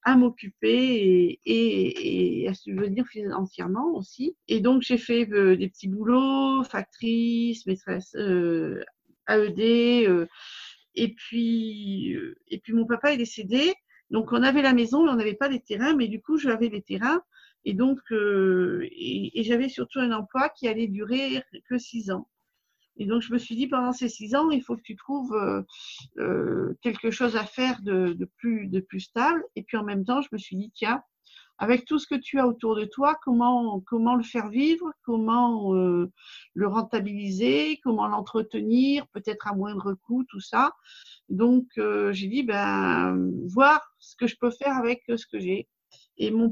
à 0.03 0.17
m'occuper 0.17 0.67
et, 0.67 1.39
et, 1.45 2.41
et 2.43 2.47
à 2.49 2.53
subvenir 2.53 3.07
financièrement 3.07 3.95
aussi. 3.95 4.35
Et 4.49 4.59
donc, 4.59 4.81
j'ai 4.81 4.97
fait 4.97 5.27
euh, 5.31 5.55
des 5.55 5.69
petits 5.69 5.87
boulots, 5.87 6.63
factrice, 6.63 7.65
maîtresse 7.65 8.13
euh, 8.15 8.83
AED, 9.29 10.07
euh, 10.09 10.27
et 10.95 11.13
puis, 11.13 12.13
euh, 12.15 12.35
et 12.49 12.59
puis 12.59 12.73
mon 12.73 12.85
papa 12.85 13.13
est 13.13 13.17
décédé. 13.17 13.73
Donc 14.09 14.33
on 14.33 14.43
avait 14.43 14.61
la 14.61 14.73
maison, 14.73 15.05
mais 15.05 15.11
on 15.11 15.15
n'avait 15.15 15.33
pas 15.35 15.47
les 15.47 15.61
terrains, 15.61 15.95
mais 15.95 16.07
du 16.07 16.21
coup 16.21 16.37
j'avais 16.37 16.67
les 16.67 16.81
terrains. 16.81 17.21
Et 17.65 17.73
donc, 17.73 17.99
euh, 18.11 18.87
et, 18.91 19.39
et 19.39 19.43
j'avais 19.43 19.69
surtout 19.69 19.99
un 19.99 20.11
emploi 20.11 20.49
qui 20.49 20.67
allait 20.67 20.87
durer 20.87 21.43
que 21.69 21.77
six 21.77 22.11
ans. 22.11 22.27
Et 22.97 23.05
donc 23.05 23.21
je 23.21 23.31
me 23.31 23.37
suis 23.37 23.55
dit 23.55 23.67
pendant 23.67 23.93
ces 23.93 24.09
six 24.09 24.35
ans, 24.35 24.49
il 24.51 24.61
faut 24.61 24.75
que 24.75 24.81
tu 24.81 24.95
trouves 24.95 25.33
euh, 25.33 25.61
euh, 26.19 26.77
quelque 26.81 27.09
chose 27.11 27.35
à 27.35 27.45
faire 27.45 27.81
de, 27.81 28.13
de 28.13 28.25
plus 28.37 28.67
de 28.67 28.79
plus 28.79 28.99
stable. 28.99 29.43
Et 29.55 29.63
puis 29.63 29.77
en 29.77 29.83
même 29.83 30.05
temps, 30.05 30.21
je 30.21 30.29
me 30.31 30.37
suis 30.37 30.55
dit 30.55 30.71
tiens, 30.75 31.01
avec 31.61 31.85
tout 31.85 31.99
ce 31.99 32.07
que 32.07 32.15
tu 32.15 32.39
as 32.39 32.47
autour 32.47 32.75
de 32.75 32.85
toi, 32.85 33.15
comment, 33.23 33.79
comment 33.81 34.15
le 34.15 34.23
faire 34.23 34.49
vivre, 34.49 34.91
comment 35.05 35.75
euh, 35.75 36.11
le 36.55 36.67
rentabiliser, 36.67 37.79
comment 37.83 38.07
l'entretenir, 38.07 39.05
peut-être 39.13 39.47
à 39.47 39.53
moindre 39.53 39.93
coût, 39.93 40.23
tout 40.23 40.39
ça. 40.39 40.73
Donc, 41.29 41.67
euh, 41.77 42.11
j'ai 42.13 42.27
dit, 42.27 42.41
ben, 42.41 43.31
voir 43.45 43.93
ce 43.99 44.15
que 44.15 44.25
je 44.25 44.37
peux 44.37 44.49
faire 44.49 44.75
avec 44.75 45.03
ce 45.07 45.27
que 45.27 45.39
j'ai. 45.39 45.67
Et 46.17 46.31
mon 46.31 46.51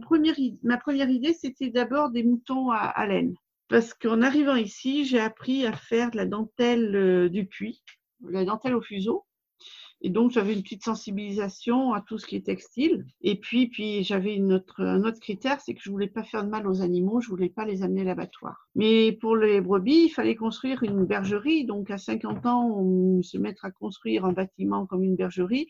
ma 0.63 0.77
première 0.77 1.09
idée, 1.09 1.33
c'était 1.33 1.69
d'abord 1.69 2.09
des 2.09 2.23
moutons 2.23 2.71
à, 2.71 3.05
laine. 3.07 3.35
Parce 3.67 3.93
qu'en 3.93 4.21
arrivant 4.21 4.55
ici, 4.55 5.05
j'ai 5.05 5.19
appris 5.19 5.65
à 5.65 5.73
faire 5.73 6.11
de 6.11 6.17
la 6.17 6.25
dentelle 6.25 6.95
euh, 6.95 7.29
du 7.29 7.45
puits, 7.45 7.83
la 8.27 8.45
dentelle 8.45 8.75
au 8.75 8.81
fuseau. 8.81 9.25
Et 10.01 10.09
donc, 10.09 10.31
j'avais 10.31 10.53
une 10.53 10.63
petite 10.63 10.85
sensibilisation 10.85 11.93
à 11.93 12.01
tout 12.01 12.17
ce 12.17 12.25
qui 12.25 12.37
est 12.37 12.45
textile. 12.45 13.05
Et 13.21 13.35
puis, 13.35 13.67
puis 13.67 14.03
j'avais 14.03 14.39
un 14.39 15.03
autre 15.03 15.19
critère, 15.19 15.59
c'est 15.59 15.73
que 15.73 15.81
je 15.83 15.91
voulais 15.91 16.07
pas 16.07 16.23
faire 16.23 16.45
de 16.45 16.49
mal 16.49 16.65
aux 16.67 16.81
animaux, 16.81 17.19
je 17.19 17.27
voulais 17.27 17.49
pas 17.49 17.65
les 17.65 17.83
amener 17.83 18.01
à 18.01 18.05
l'abattoir. 18.05 18.69
Mais 18.75 19.11
pour 19.11 19.35
les 19.35 19.59
brebis, 19.59 20.05
il 20.05 20.09
fallait 20.09 20.35
construire 20.35 20.83
une 20.83 21.05
bergerie. 21.05 21.65
Donc, 21.65 21.91
à 21.91 21.97
50 21.97 22.45
ans, 22.45 22.77
on 22.77 23.21
se 23.23 23.37
mettre 23.37 23.65
à 23.65 23.71
construire 23.71 24.23
un 24.23 24.31
bâtiment 24.31 24.85
comme 24.85 25.03
une 25.03 25.17
bergerie. 25.17 25.67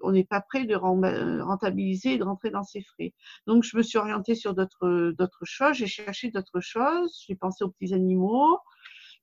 On 0.00 0.12
n'est 0.12 0.24
pas 0.24 0.40
prêt 0.40 0.64
de 0.64 0.74
rentabiliser 0.74 2.14
et 2.14 2.18
de 2.18 2.24
rentrer 2.24 2.50
dans 2.50 2.64
ses 2.64 2.82
frais. 2.82 3.14
Donc, 3.46 3.64
je 3.64 3.76
me 3.76 3.82
suis 3.82 3.98
orientée 3.98 4.34
sur 4.34 4.54
d'autres, 4.54 5.12
d'autres 5.18 5.44
choses. 5.44 5.76
J'ai 5.76 5.86
cherché 5.86 6.30
d'autres 6.30 6.60
choses. 6.60 7.24
J'ai 7.26 7.34
pensé 7.34 7.64
aux 7.64 7.70
petits 7.70 7.94
animaux 7.94 8.58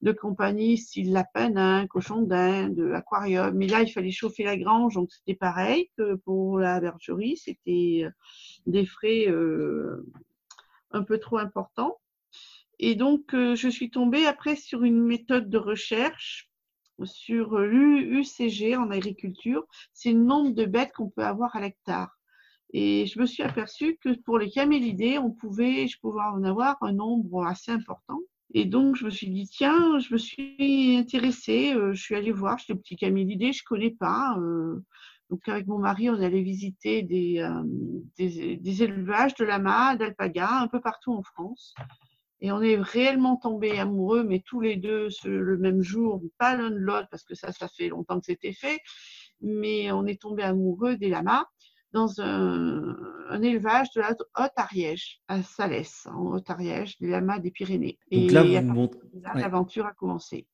de 0.04 0.12
compagnie, 0.12 0.78
style 0.78 1.14
lapin 1.14 1.50
nain, 1.52 1.88
cochon 1.88 2.22
d'Inde, 2.22 2.92
aquarium. 2.94 3.56
Mais 3.56 3.68
là, 3.68 3.82
il 3.82 3.90
fallait 3.90 4.12
chauffer 4.12 4.44
la 4.44 4.58
grange, 4.58 4.96
donc 4.96 5.12
c'était 5.12 5.34
pareil 5.34 5.90
que 5.98 6.16
pour 6.16 6.60
la 6.60 6.80
bergerie. 6.82 7.38
C'était 7.38 8.02
euh, 8.04 8.10
des 8.68 8.86
frais 8.86 9.28
euh, 9.30 10.06
un 10.92 11.04
peu 11.04 11.20
trop 11.20 11.38
importants. 11.38 12.00
Et 12.80 12.96
donc, 12.96 13.34
euh, 13.34 13.56
je 13.56 13.70
suis 13.70 13.92
tombée 13.92 14.26
après 14.26 14.58
sur 14.58 14.84
une 14.84 15.02
méthode 15.02 15.50
de 15.50 15.58
recherche 15.58 16.50
sur 17.04 17.60
l'UCG 17.60 18.76
en 18.76 18.92
agriculture. 18.92 19.66
C'est 19.94 20.12
le 20.12 20.20
nombre 20.20 20.52
de 20.52 20.66
bêtes 20.66 20.94
qu'on 20.94 21.10
peut 21.10 21.24
avoir 21.24 21.56
à 21.56 21.62
l'hectare. 21.62 22.18
Et 22.74 23.06
je 23.06 23.20
me 23.20 23.26
suis 23.26 23.44
aperçue 23.44 23.98
que 24.02 24.18
pour 24.22 24.40
les 24.40 24.50
camélidés, 24.50 25.20
on 25.20 25.30
pouvait, 25.30 25.88
je 25.88 26.00
pouvais 26.00 26.22
en 26.22 26.44
avoir 26.44 26.78
un 26.82 26.94
nombre 26.94 27.46
assez 27.46 27.72
important. 27.72 28.20
Et 28.56 28.66
donc, 28.66 28.96
je 28.96 29.06
me 29.06 29.10
suis 29.10 29.30
dit, 29.30 29.48
tiens, 29.48 30.00
je 30.00 30.14
me 30.14 30.18
suis 30.18 30.96
intéressée, 30.98 31.74
euh, 31.74 31.94
je 31.94 32.02
suis 32.02 32.16
allée 32.16 32.32
voir, 32.32 32.58
j'étais 32.60 32.76
petit 32.76 32.96
camélidé, 32.96 33.52
je 33.52 33.64
connais 33.64 33.92
pas. 33.92 34.36
Euh, 34.40 34.84
donc, 35.30 35.48
avec 35.48 35.66
mon 35.68 35.80
mari, 35.80 36.10
on 36.10 36.22
allait 36.22 36.42
visiter 36.42 37.02
des, 37.02 37.40
euh, 37.40 37.64
des, 38.18 38.84
élevages 38.84 39.34
de 39.36 39.46
lamas, 39.46 39.96
d'alpagas, 39.96 40.62
un 40.62 40.68
peu 40.68 40.80
partout 40.80 41.14
en 41.14 41.24
France. 41.24 41.74
Et 42.44 42.52
on 42.52 42.62
est 42.62 42.76
réellement 42.76 43.38
tombés 43.38 43.80
amoureux, 43.80 44.26
mais 44.26 44.42
tous 44.46 44.60
les 44.60 44.76
deux 44.76 45.08
le 45.24 45.58
même 45.58 45.82
jour, 45.82 46.22
pas 46.38 46.58
l'un 46.58 46.72
de 46.72 46.76
l'autre, 46.76 47.08
parce 47.10 47.24
que 47.24 47.36
ça, 47.36 47.54
ça 47.54 47.70
fait 47.70 47.88
longtemps 47.88 48.20
que 48.20 48.26
c'était 48.26 48.52
fait, 48.52 48.82
mais 49.40 49.94
on 49.94 50.06
est 50.06 50.22
tombés 50.22 50.44
amoureux 50.44 50.98
des 50.98 51.08
lamas 51.08 51.46
dans 51.94 52.20
un, 52.20 52.98
un, 53.30 53.42
élevage 53.42 53.92
de 53.96 54.02
la 54.02 54.14
Haute-Ariège, 54.38 55.22
à 55.30 55.42
Salès, 55.42 56.06
en 56.08 56.34
Haute-Ariège, 56.34 56.98
des 57.00 57.08
lamas 57.08 57.40
des 57.40 57.50
Pyrénées. 57.50 57.98
Donc 58.12 58.32
là, 58.32 58.44
vous 58.44 58.74
montez... 58.74 58.98
l'aventure 59.36 59.86
a 59.86 59.94
commencé. 59.94 60.46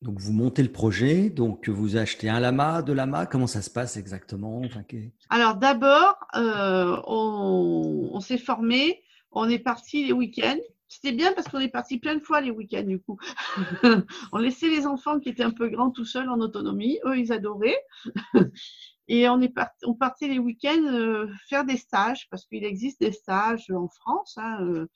Donc 0.00 0.20
vous 0.20 0.32
montez 0.32 0.62
le 0.62 0.72
projet, 0.72 1.28
donc 1.28 1.68
vous 1.68 1.98
achetez 1.98 2.30
un 2.30 2.40
lama, 2.40 2.80
deux 2.80 2.94
lamas, 2.94 3.26
comment 3.26 3.48
ça 3.48 3.60
se 3.60 3.68
passe 3.68 3.98
exactement? 3.98 4.62
Enfin, 4.64 4.82
Alors 5.28 5.56
d'abord, 5.56 6.16
euh, 6.36 6.96
on, 7.06 8.12
on 8.14 8.20
s'est 8.20 8.38
formé, 8.38 9.02
on 9.30 9.46
est 9.46 9.58
parti 9.58 10.06
les 10.06 10.12
week-ends. 10.12 10.56
C'était 10.88 11.12
bien 11.12 11.32
parce 11.34 11.48
qu'on 11.48 11.60
est 11.60 11.68
parti 11.68 11.98
plein 11.98 12.14
de 12.14 12.20
fois 12.20 12.40
les 12.40 12.50
week-ends 12.50 12.82
du 12.82 13.00
coup. 13.00 13.18
on 14.32 14.38
laissait 14.38 14.68
les 14.68 14.86
enfants 14.86 15.20
qui 15.20 15.28
étaient 15.28 15.42
un 15.42 15.50
peu 15.50 15.68
grands 15.68 15.90
tout 15.90 16.06
seuls 16.06 16.28
en 16.28 16.40
autonomie, 16.40 16.98
eux 17.04 17.18
ils 17.18 17.32
adoraient. 17.32 17.80
Et 19.10 19.26
on, 19.28 19.40
est 19.40 19.48
parti, 19.48 19.86
on 19.86 19.94
partait 19.94 20.28
les 20.28 20.38
week-ends 20.38 20.84
euh, 20.84 21.28
faire 21.48 21.64
des 21.64 21.78
stages, 21.78 22.28
parce 22.30 22.44
qu'il 22.44 22.64
existe 22.64 23.00
des 23.00 23.12
stages 23.12 23.70
en 23.70 23.88
France 23.88 24.36
hein, 24.36 24.58
euh, 24.60 24.86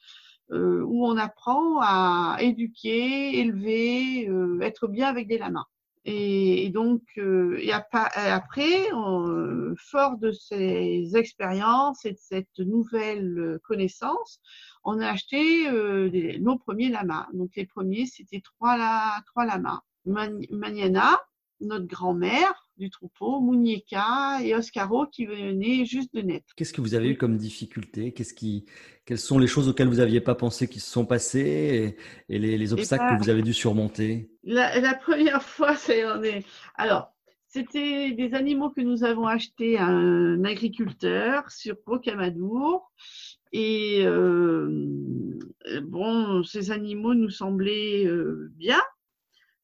euh, 0.50 0.82
où 0.84 1.06
on 1.06 1.16
apprend 1.16 1.80
à 1.80 2.36
éduquer, 2.40 3.38
élever, 3.38 4.28
euh, 4.28 4.60
être 4.60 4.86
bien 4.86 5.08
avec 5.08 5.26
des 5.28 5.38
lamas. 5.38 5.66
Et, 6.04 6.70
donc, 6.70 7.02
euh, 7.18 7.56
et 7.60 7.72
après, 7.72 8.92
on, 8.92 9.74
fort 9.78 10.18
de 10.18 10.32
ces 10.32 11.12
expériences 11.14 12.04
et 12.04 12.12
de 12.12 12.18
cette 12.18 12.58
nouvelle 12.58 13.58
connaissance, 13.62 14.40
on 14.84 14.98
a 14.98 15.08
acheté 15.08 15.70
des, 16.10 16.38
nos 16.40 16.58
premiers 16.58 16.88
lamas. 16.88 17.28
Donc, 17.32 17.50
les 17.54 17.66
premiers, 17.66 18.06
c'était 18.06 18.40
trois 18.40 18.76
lamas. 18.76 19.80
Maniana, 20.04 21.20
notre 21.62 21.86
grand-mère 21.86 22.68
du 22.78 22.90
troupeau, 22.90 23.40
Mounieka 23.40 24.40
et 24.42 24.54
Oscaro 24.54 25.06
qui 25.06 25.26
venaient 25.26 25.84
juste 25.84 26.14
de 26.14 26.20
naître. 26.20 26.54
Qu'est-ce 26.56 26.72
que 26.72 26.80
vous 26.80 26.94
avez 26.94 27.10
eu 27.10 27.16
comme 27.16 27.36
difficulté? 27.36 28.12
Qu'est-ce 28.12 28.34
qui, 28.34 28.66
Quelles 29.04 29.18
sont 29.18 29.38
les 29.38 29.46
choses 29.46 29.68
auxquelles 29.68 29.88
vous 29.88 29.96
n'aviez 29.96 30.20
pas 30.20 30.34
pensé 30.34 30.68
qui 30.68 30.80
se 30.80 30.90
sont 30.90 31.06
passées 31.06 31.96
et, 32.28 32.34
et 32.34 32.38
les, 32.38 32.58
les, 32.58 32.72
obstacles 32.72 33.04
ben, 33.04 33.16
que 33.16 33.22
vous 33.22 33.30
avez 33.30 33.42
dû 33.42 33.54
surmonter? 33.54 34.30
la, 34.42 34.80
la, 34.80 34.94
première 34.94 35.42
fois, 35.42 35.76
c'est 35.76 36.04
on 36.04 36.22
est. 36.22 36.44
Alors, 36.74 37.12
c'était 37.48 38.12
des 38.12 38.32
animaux 38.32 38.70
que 38.70 38.80
nous 38.80 39.04
avons 39.04 39.26
achetés 39.26 39.76
à 39.76 39.86
un 39.86 40.42
agriculteur 40.44 41.50
sur 41.50 41.76
Rocamadour. 41.84 42.90
Et 43.52 44.06
euh, 44.06 45.38
bon, 45.82 46.42
ces 46.42 46.70
animaux 46.70 47.14
nous 47.14 47.28
semblaient 47.28 48.06
euh, 48.06 48.50
bien, 48.56 48.80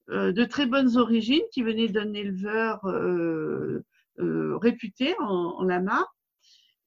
de 0.09 0.45
très 0.45 0.67
bonnes 0.67 0.97
origines 0.97 1.43
qui 1.53 1.63
venaient 1.63 1.89
d'un 1.89 2.13
éleveur 2.13 2.85
euh, 2.87 3.85
euh, 4.19 4.57
réputé 4.57 5.15
en, 5.21 5.55
en, 5.59 5.65
lama. 5.65 6.07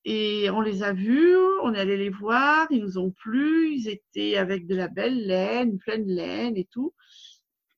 Et 0.03 0.49
on 0.49 0.61
les 0.61 0.81
a 0.81 0.93
vus, 0.93 1.35
on 1.61 1.73
est 1.75 1.79
allé 1.79 1.95
les 1.95 2.09
voir, 2.09 2.65
ils 2.71 2.81
nous 2.81 2.97
ont 2.97 3.11
plu, 3.11 3.71
ils 3.71 3.87
étaient 3.87 4.35
avec 4.35 4.65
de 4.65 4.75
la 4.75 4.87
belle 4.87 5.27
laine, 5.27 5.77
pleine 5.77 6.07
laine 6.07 6.57
et 6.57 6.67
tout. 6.71 6.93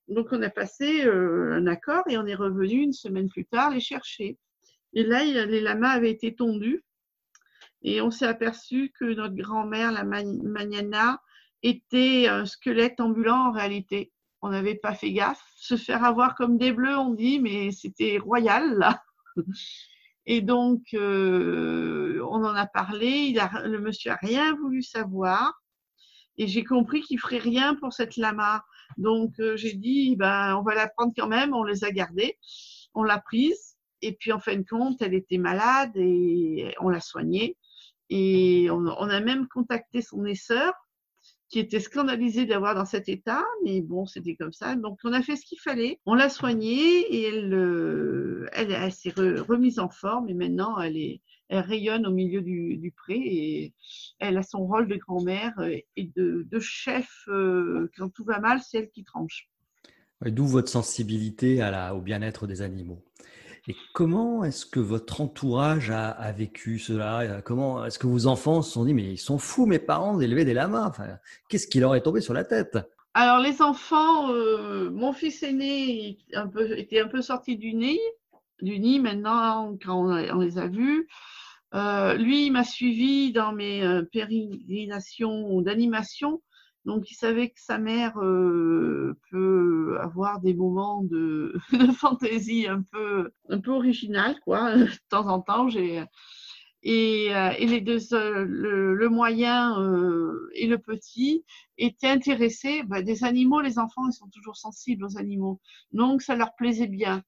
Donc 0.07 0.27
on 0.31 0.41
a 0.41 0.49
passé 0.49 1.03
un 1.03 1.67
accord 1.67 2.03
et 2.07 2.17
on 2.17 2.25
est 2.25 2.35
revenu 2.35 2.75
une 2.75 2.93
semaine 2.93 3.27
plus 3.27 3.45
tard 3.45 3.71
les 3.71 3.81
chercher. 3.81 4.37
Et 4.93 5.03
là, 5.03 5.25
les 5.25 5.59
lamas 5.59 5.89
avaient 5.89 6.11
été 6.11 6.33
tondus 6.33 6.83
et 7.83 7.99
on 7.99 8.09
s'est 8.09 8.25
aperçu 8.25 8.93
que 8.97 9.05
notre 9.05 9.35
grand-mère, 9.35 9.91
la 9.91 10.05
Magnana, 10.05 11.21
était 11.61 12.27
un 12.27 12.45
squelette 12.45 12.99
ambulant 13.01 13.49
en 13.49 13.51
réalité 13.51 14.12
on 14.43 14.49
n'avait 14.49 14.75
pas 14.75 14.93
fait 14.93 15.11
gaffe. 15.11 15.41
Se 15.55 15.77
faire 15.77 16.03
avoir 16.03 16.35
comme 16.35 16.57
des 16.57 16.73
bleus, 16.73 16.97
on 16.97 17.13
dit, 17.13 17.39
mais 17.39 17.71
c'était 17.71 18.17
royal 18.17 18.77
là. 18.77 19.01
Et 20.25 20.41
donc, 20.41 20.81
euh, 20.93 22.21
on 22.29 22.43
en 22.43 22.53
a 22.53 22.65
parlé. 22.65 23.07
Il 23.07 23.39
a, 23.39 23.49
le 23.65 23.79
monsieur 23.79 24.11
a 24.11 24.15
rien 24.15 24.53
voulu 24.55 24.81
savoir. 24.81 25.53
Et 26.37 26.47
j'ai 26.47 26.63
compris 26.63 27.01
qu'il 27.01 27.19
ferait 27.19 27.39
rien 27.39 27.75
pour 27.75 27.93
cette 27.93 28.17
lama. 28.17 28.63
Donc, 28.97 29.39
euh, 29.39 29.55
j'ai 29.55 29.73
dit, 29.73 30.15
ben, 30.17 30.55
on 30.57 30.61
va 30.61 30.75
la 30.75 30.87
prendre 30.87 31.13
quand 31.15 31.27
même. 31.27 31.53
On 31.53 31.63
les 31.63 31.83
a 31.85 31.91
gardées. 31.91 32.37
On 32.93 33.03
l'a 33.03 33.19
prise. 33.19 33.77
Et 34.01 34.13
puis, 34.13 34.33
en 34.33 34.39
fin 34.39 34.57
de 34.57 34.65
compte, 34.69 35.01
elle 35.01 35.13
était 35.13 35.37
malade 35.37 35.91
et 35.95 36.73
on 36.81 36.89
l'a 36.89 37.01
soignée. 37.01 37.57
Et 38.09 38.67
on, 38.69 38.85
on, 38.85 39.09
a 39.09 39.19
même 39.21 39.47
contacté 39.47 40.01
son 40.01 40.25
esseur 40.25 40.73
qui 41.53 41.59
était 41.59 41.79
scandalisée 41.79 42.47
d'avoir 42.47 42.73
dans 42.73 42.83
cet 42.83 43.07
état, 43.07 43.43
mais 43.63 43.81
bon, 43.81 44.07
c'était 44.07 44.35
comme 44.35 44.53
ça. 44.53 44.75
Donc, 44.75 44.97
on 45.03 45.13
a 45.13 45.21
fait 45.21 45.35
ce 45.35 45.45
qu'il 45.45 45.59
fallait. 45.59 45.99
On 46.07 46.15
l'a 46.15 46.29
soignée 46.29 47.01
et 47.13 47.27
elle, 47.27 47.53
euh, 47.53 48.49
elle, 48.53 48.71
elle 48.71 48.91
s'est 48.91 49.11
re, 49.11 49.45
remise 49.47 49.77
en 49.77 49.87
forme 49.87 50.27
et 50.29 50.33
maintenant, 50.33 50.81
elle, 50.81 50.97
est, 50.97 51.21
elle 51.49 51.59
rayonne 51.59 52.07
au 52.07 52.11
milieu 52.11 52.41
du, 52.41 52.91
pré 52.97 53.13
et 53.13 53.73
elle 54.17 54.39
a 54.39 54.41
son 54.41 54.65
rôle 54.65 54.87
de 54.87 54.95
grand-mère 54.95 55.53
et 55.61 56.11
de, 56.15 56.47
de 56.49 56.59
chef. 56.59 57.07
Euh, 57.27 57.87
quand 57.95 58.09
tout 58.09 58.23
va 58.23 58.39
mal, 58.39 58.59
c'est 58.59 58.79
elle 58.79 58.89
qui 58.89 59.03
tranche. 59.03 59.47
D'où 60.25 60.47
votre 60.47 60.69
sensibilité 60.69 61.61
au 61.93 62.01
bien-être 62.01 62.47
des 62.47 62.63
animaux. 62.63 63.03
Et 63.67 63.75
comment 63.93 64.43
est-ce 64.43 64.65
que 64.65 64.81
votre 64.81 65.21
entourage 65.21 65.89
a, 65.89 66.31
vécu 66.33 66.79
cela? 66.79 67.41
Comment 67.43 67.85
est-ce 67.85 67.97
que 67.97 68.07
vos 68.07 68.27
enfants 68.27 68.61
se 68.61 68.71
sont 68.71 68.83
dit 68.83 68.93
mais 68.93 69.13
ils 69.13 69.17
sont 69.17 69.37
fous 69.37 69.65
mes 69.65 69.79
parents 69.79 70.17
d'élever 70.17 70.43
des 70.43 70.53
lamas? 70.53 70.91
Qu'est-ce 71.47 71.67
qui 71.67 71.79
leur 71.79 71.95
est 71.95 72.01
tombé 72.01 72.19
sur 72.19 72.33
la 72.33 72.43
tête? 72.43 72.77
Alors 73.13 73.39
les 73.39 73.61
enfants, 73.61 74.33
euh, 74.33 74.89
mon 74.89 75.13
fils 75.13 75.43
aîné 75.43 76.17
un 76.33 76.47
peu, 76.47 76.77
était 76.77 76.99
un 76.99 77.07
peu 77.07 77.21
sorti 77.21 77.55
du 77.57 77.73
nid, 77.73 77.99
du 78.61 78.79
nid 78.79 78.99
maintenant 78.99 79.77
quand 79.81 80.09
on, 80.09 80.39
les 80.39 80.57
a 80.57 80.67
vus. 80.67 81.07
Euh, 81.73 82.15
lui, 82.15 82.47
il 82.47 82.51
m'a 82.51 82.63
suivi 82.63 83.31
dans 83.31 83.53
mes 83.53 83.83
euh, 83.83 84.01
d'animation 85.61 86.41
donc, 86.85 87.09
il 87.09 87.15
savait 87.15 87.49
que 87.49 87.61
sa 87.61 87.77
mère 87.77 88.17
euh, 88.17 89.17
peut 89.31 89.97
avoir 90.01 90.41
des 90.41 90.53
moments 90.53 91.01
de, 91.03 91.55
fantaisie 91.97 92.67
un 92.67 92.81
peu, 92.81 93.31
un 93.49 93.61
quoi. 94.43 94.75
De 94.77 94.89
temps 95.09 95.27
en 95.27 95.39
temps, 95.39 95.69
et, 96.85 97.33
euh, 97.33 97.51
et 97.57 97.65
les 97.65 97.79
deux, 97.79 97.99
le, 98.11 99.07
moyen 99.07 99.79
euh, 99.79 100.49
et 100.55 100.67
le 100.67 100.77
petit 100.77 101.45
étaient 101.77 102.09
intéressés. 102.09 102.83
Ben, 102.83 103.01
des 103.01 103.23
animaux, 103.23 103.61
les 103.61 103.79
enfants, 103.79 104.09
ils 104.09 104.13
sont 104.13 104.27
toujours 104.27 104.57
sensibles 104.57 105.05
aux 105.05 105.17
animaux, 105.17 105.61
donc 105.93 106.21
ça 106.21 106.35
leur 106.35 106.53
plaisait 106.55 106.87
bien. 106.87 107.23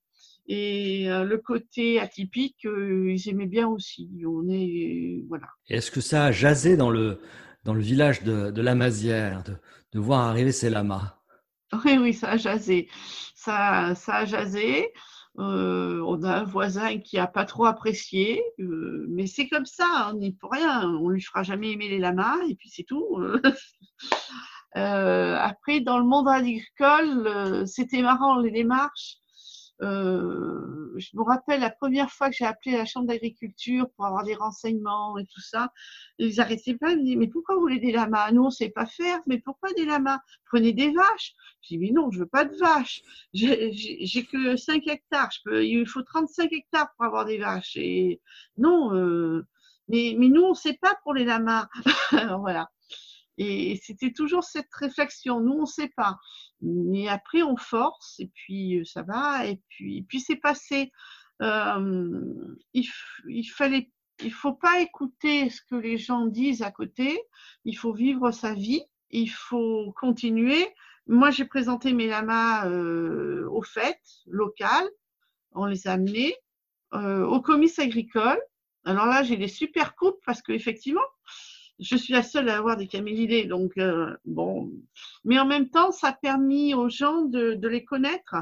Et 0.48 1.08
le 1.08 1.38
côté 1.38 2.00
atypique, 2.00 2.66
ils 2.66 3.30
aimaient 3.30 3.48
bien 3.48 3.68
aussi. 3.68 4.12
On 4.28 4.48
est 4.48 5.24
voilà. 5.28 5.48
Est-ce 5.70 5.90
que 5.90 6.02
ça 6.02 6.26
a 6.26 6.32
jasé 6.32 6.78
dans 6.78 6.92
le 6.92 7.20
dans 7.66 7.74
le 7.74 7.82
village 7.82 8.24
de, 8.24 8.52
de 8.52 8.62
la 8.62 8.76
de, 8.76 10.00
voir 10.00 10.22
arriver 10.22 10.52
ces 10.52 10.70
lamas 10.70 11.18
Oui, 11.84 11.98
oui, 11.98 12.14
ça 12.14 12.32
a 12.32 12.38
jasé. 12.38 12.88
Ça, 13.34 13.96
ça 13.96 14.18
a 14.18 14.26
jasé. 14.26 14.94
Euh, 15.40 16.00
on 16.06 16.24
a 16.24 16.38
un 16.38 16.44
voisin 16.44 17.00
qui 17.00 17.18
a 17.18 17.28
pas 17.28 17.44
trop 17.44 17.66
apprécié, 17.66 18.42
euh, 18.60 19.06
mais 19.10 19.28
c'est 19.28 19.50
comme 19.50 19.66
ça, 19.66 20.12
on 20.14 20.18
n'y 20.18 20.32
peut 20.32 20.48
rien. 20.50 20.88
On 21.02 21.10
lui 21.10 21.22
fera 21.22 21.44
jamais 21.44 21.72
aimer 21.72 21.90
les 21.90 22.00
lamas 22.00 22.38
et 22.48 22.56
puis 22.56 22.70
c'est 22.70 22.84
tout. 22.84 23.18
euh, 24.78 25.36
après, 25.38 25.82
dans 25.82 25.98
le 25.98 26.06
monde 26.06 26.30
agricole, 26.30 27.68
c'était 27.68 28.02
marrant 28.02 28.40
les 28.40 28.52
démarches. 28.52 29.18
Euh, 29.82 30.94
je 30.98 31.10
me 31.16 31.24
rappelle 31.24 31.60
la 31.60 31.70
première 31.70 32.10
fois 32.10 32.30
que 32.30 32.36
j'ai 32.38 32.46
appelé 32.46 32.78
la 32.78 32.86
chambre 32.86 33.08
d'agriculture 33.08 33.90
pour 33.96 34.06
avoir 34.06 34.24
des 34.24 34.36
renseignements 34.36 35.18
et 35.18 35.26
tout 35.26 35.42
ça. 35.42 35.72
Ils 36.18 36.40
arrêtaient 36.40 36.76
pas, 36.76 36.92
ils 36.92 37.00
me 37.00 37.04
disaient, 37.04 37.18
mais 37.18 37.28
pourquoi 37.28 37.56
vous 37.56 37.62
voulez 37.62 37.80
des 37.80 37.92
lamas? 37.92 38.32
Nous, 38.32 38.44
on 38.44 38.50
sait 38.50 38.70
pas 38.70 38.86
faire, 38.86 39.20
mais 39.28 39.40
pourquoi 39.40 39.74
des 39.74 39.86
lamas? 39.86 40.20
Prenez 40.46 40.74
des 40.74 40.92
vaches. 40.92 41.36
Je 41.62 41.70
dis, 41.70 41.78
mais 41.78 41.92
non, 41.92 42.10
je 42.12 42.20
veux 42.20 42.26
pas 42.26 42.46
de 42.46 42.56
vaches. 42.56 43.02
J'ai 43.34 44.26
que 44.26 44.56
5 44.56 44.88
hectares. 44.88 45.32
Je 45.32 45.40
peux, 45.44 45.66
il 45.66 45.88
faut 45.88 46.04
35 46.04 46.52
hectares 46.54 46.90
pour 46.96 47.06
avoir 47.06 47.26
des 47.26 47.38
vaches. 47.38 47.76
Et 47.76 48.22
non, 48.58 48.94
euh, 48.96 49.46
mais, 49.90 50.16
mais 50.18 50.30
nous, 50.30 50.44
on 50.44 50.54
sait 50.54 50.78
pas 50.82 50.96
pour 51.04 51.14
les 51.14 51.26
lamas. 51.26 51.68
voilà. 52.40 52.70
Et 53.38 53.80
c'était 53.84 54.12
toujours 54.12 54.44
cette 54.44 54.74
réflexion. 54.74 55.42
Nous, 55.42 55.52
on 55.52 55.62
ne 55.62 55.66
sait 55.66 55.92
pas. 55.96 56.18
Mais 56.62 57.08
après, 57.08 57.44
on 57.44 57.58
force 57.58 58.20
et 58.20 58.32
puis 58.34 58.80
euh, 58.80 58.86
ça 58.86 59.04
va. 59.04 59.46
Et 59.46 59.62
puis, 59.70 60.04
puis 60.04 60.20
c'est 60.20 60.38
passé. 60.38 60.92
Euh, 61.42 62.56
il, 62.74 62.88
il 63.28 63.44
fallait, 63.44 63.92
il 64.24 64.32
faut 64.32 64.54
pas 64.54 64.80
écouter 64.82 65.50
ce 65.50 65.62
que 65.70 65.76
les 65.76 65.98
gens 65.98 66.26
disent 66.26 66.62
à 66.62 66.72
côté. 66.72 67.20
Il 67.66 67.78
faut 67.78 67.94
vivre 67.94 68.32
sa 68.32 68.54
vie. 68.54 68.84
Il 69.12 69.30
faut 69.30 69.94
continuer. 70.00 70.68
Moi, 71.08 71.30
j'ai 71.30 71.46
présenté 71.46 71.94
mes 71.94 72.08
lamas 72.08 72.68
euh, 72.68 73.48
aux 73.52 73.62
fêtes 73.62 74.24
locales. 74.26 74.90
On 75.52 75.66
les 75.66 75.88
a 75.88 75.94
amenés 75.94 76.36
euh, 76.94 77.26
au 77.26 77.42
comice 77.42 77.78
agricole. 77.80 78.40
Alors 78.86 79.06
là, 79.06 79.24
j'ai 79.24 79.38
des 79.38 79.48
super 79.48 79.96
coupes 79.96 80.20
parce 80.26 80.42
que 80.42 80.52
effectivement, 80.52 81.06
je 81.80 81.96
suis 81.96 82.14
la 82.14 82.24
seule 82.24 82.50
à 82.50 82.58
avoir 82.58 82.78
des 82.78 82.88
camélidés, 82.88 83.46
donc 83.46 83.78
euh, 83.78 84.16
bon. 84.26 84.72
Mais 85.24 85.40
en 85.40 85.46
même 85.46 85.70
temps, 85.70 85.92
ça 85.92 86.10
a 86.10 86.14
permis 86.14 86.74
aux 86.74 86.90
gens 86.90 87.24
de, 87.24 87.54
de 87.54 87.68
les 87.68 87.84
connaître. 87.84 88.36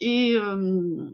Et 0.00 0.36
euh, 0.36 1.08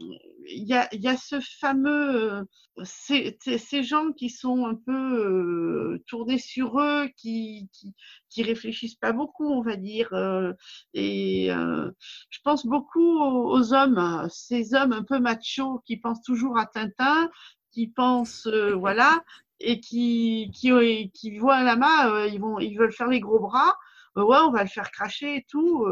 il 0.51 0.67
y, 0.67 0.73
a, 0.73 0.87
y, 0.93 1.07
a, 1.07 1.15
ce 1.17 1.39
fameux, 1.39 2.39
euh, 2.39 2.43
ces, 2.83 3.37
ces, 3.57 3.83
gens 3.83 4.11
qui 4.11 4.29
sont 4.29 4.65
un 4.65 4.75
peu 4.75 4.91
euh, 4.91 6.03
tournés 6.07 6.39
sur 6.39 6.79
eux, 6.79 7.07
qui, 7.15 7.69
qui, 7.71 7.93
qui, 8.29 8.43
réfléchissent 8.43 8.95
pas 8.95 9.11
beaucoup, 9.11 9.47
on 9.47 9.61
va 9.61 9.75
dire. 9.75 10.11
Euh, 10.13 10.53
et 10.93 11.49
je 11.49 12.39
pense 12.43 12.65
beaucoup 12.65 13.19
aux, 13.19 13.57
aux, 13.57 13.73
hommes, 13.73 14.27
ces 14.31 14.73
hommes 14.73 14.93
un 14.93 15.03
peu 15.03 15.19
machos 15.19 15.81
qui 15.85 15.97
pensent 15.97 16.23
toujours 16.23 16.57
à 16.57 16.65
Tintin, 16.65 17.29
qui 17.71 17.87
pensent, 17.87 18.47
voilà, 18.47 19.23
et 19.59 19.79
qui, 19.79 20.51
qui, 20.53 21.11
qui 21.13 21.37
voient 21.37 21.57
un 21.57 21.63
lama, 21.63 22.27
ils, 22.27 22.39
vont, 22.39 22.59
ils 22.59 22.75
veulent 22.77 22.93
faire 22.93 23.07
les 23.07 23.19
gros 23.19 23.39
bras. 23.39 23.75
ouais, 24.15 24.37
on 24.45 24.51
va 24.51 24.63
le 24.63 24.69
faire 24.69 24.91
cracher 24.91 25.37
et 25.37 25.45
tout. 25.49 25.85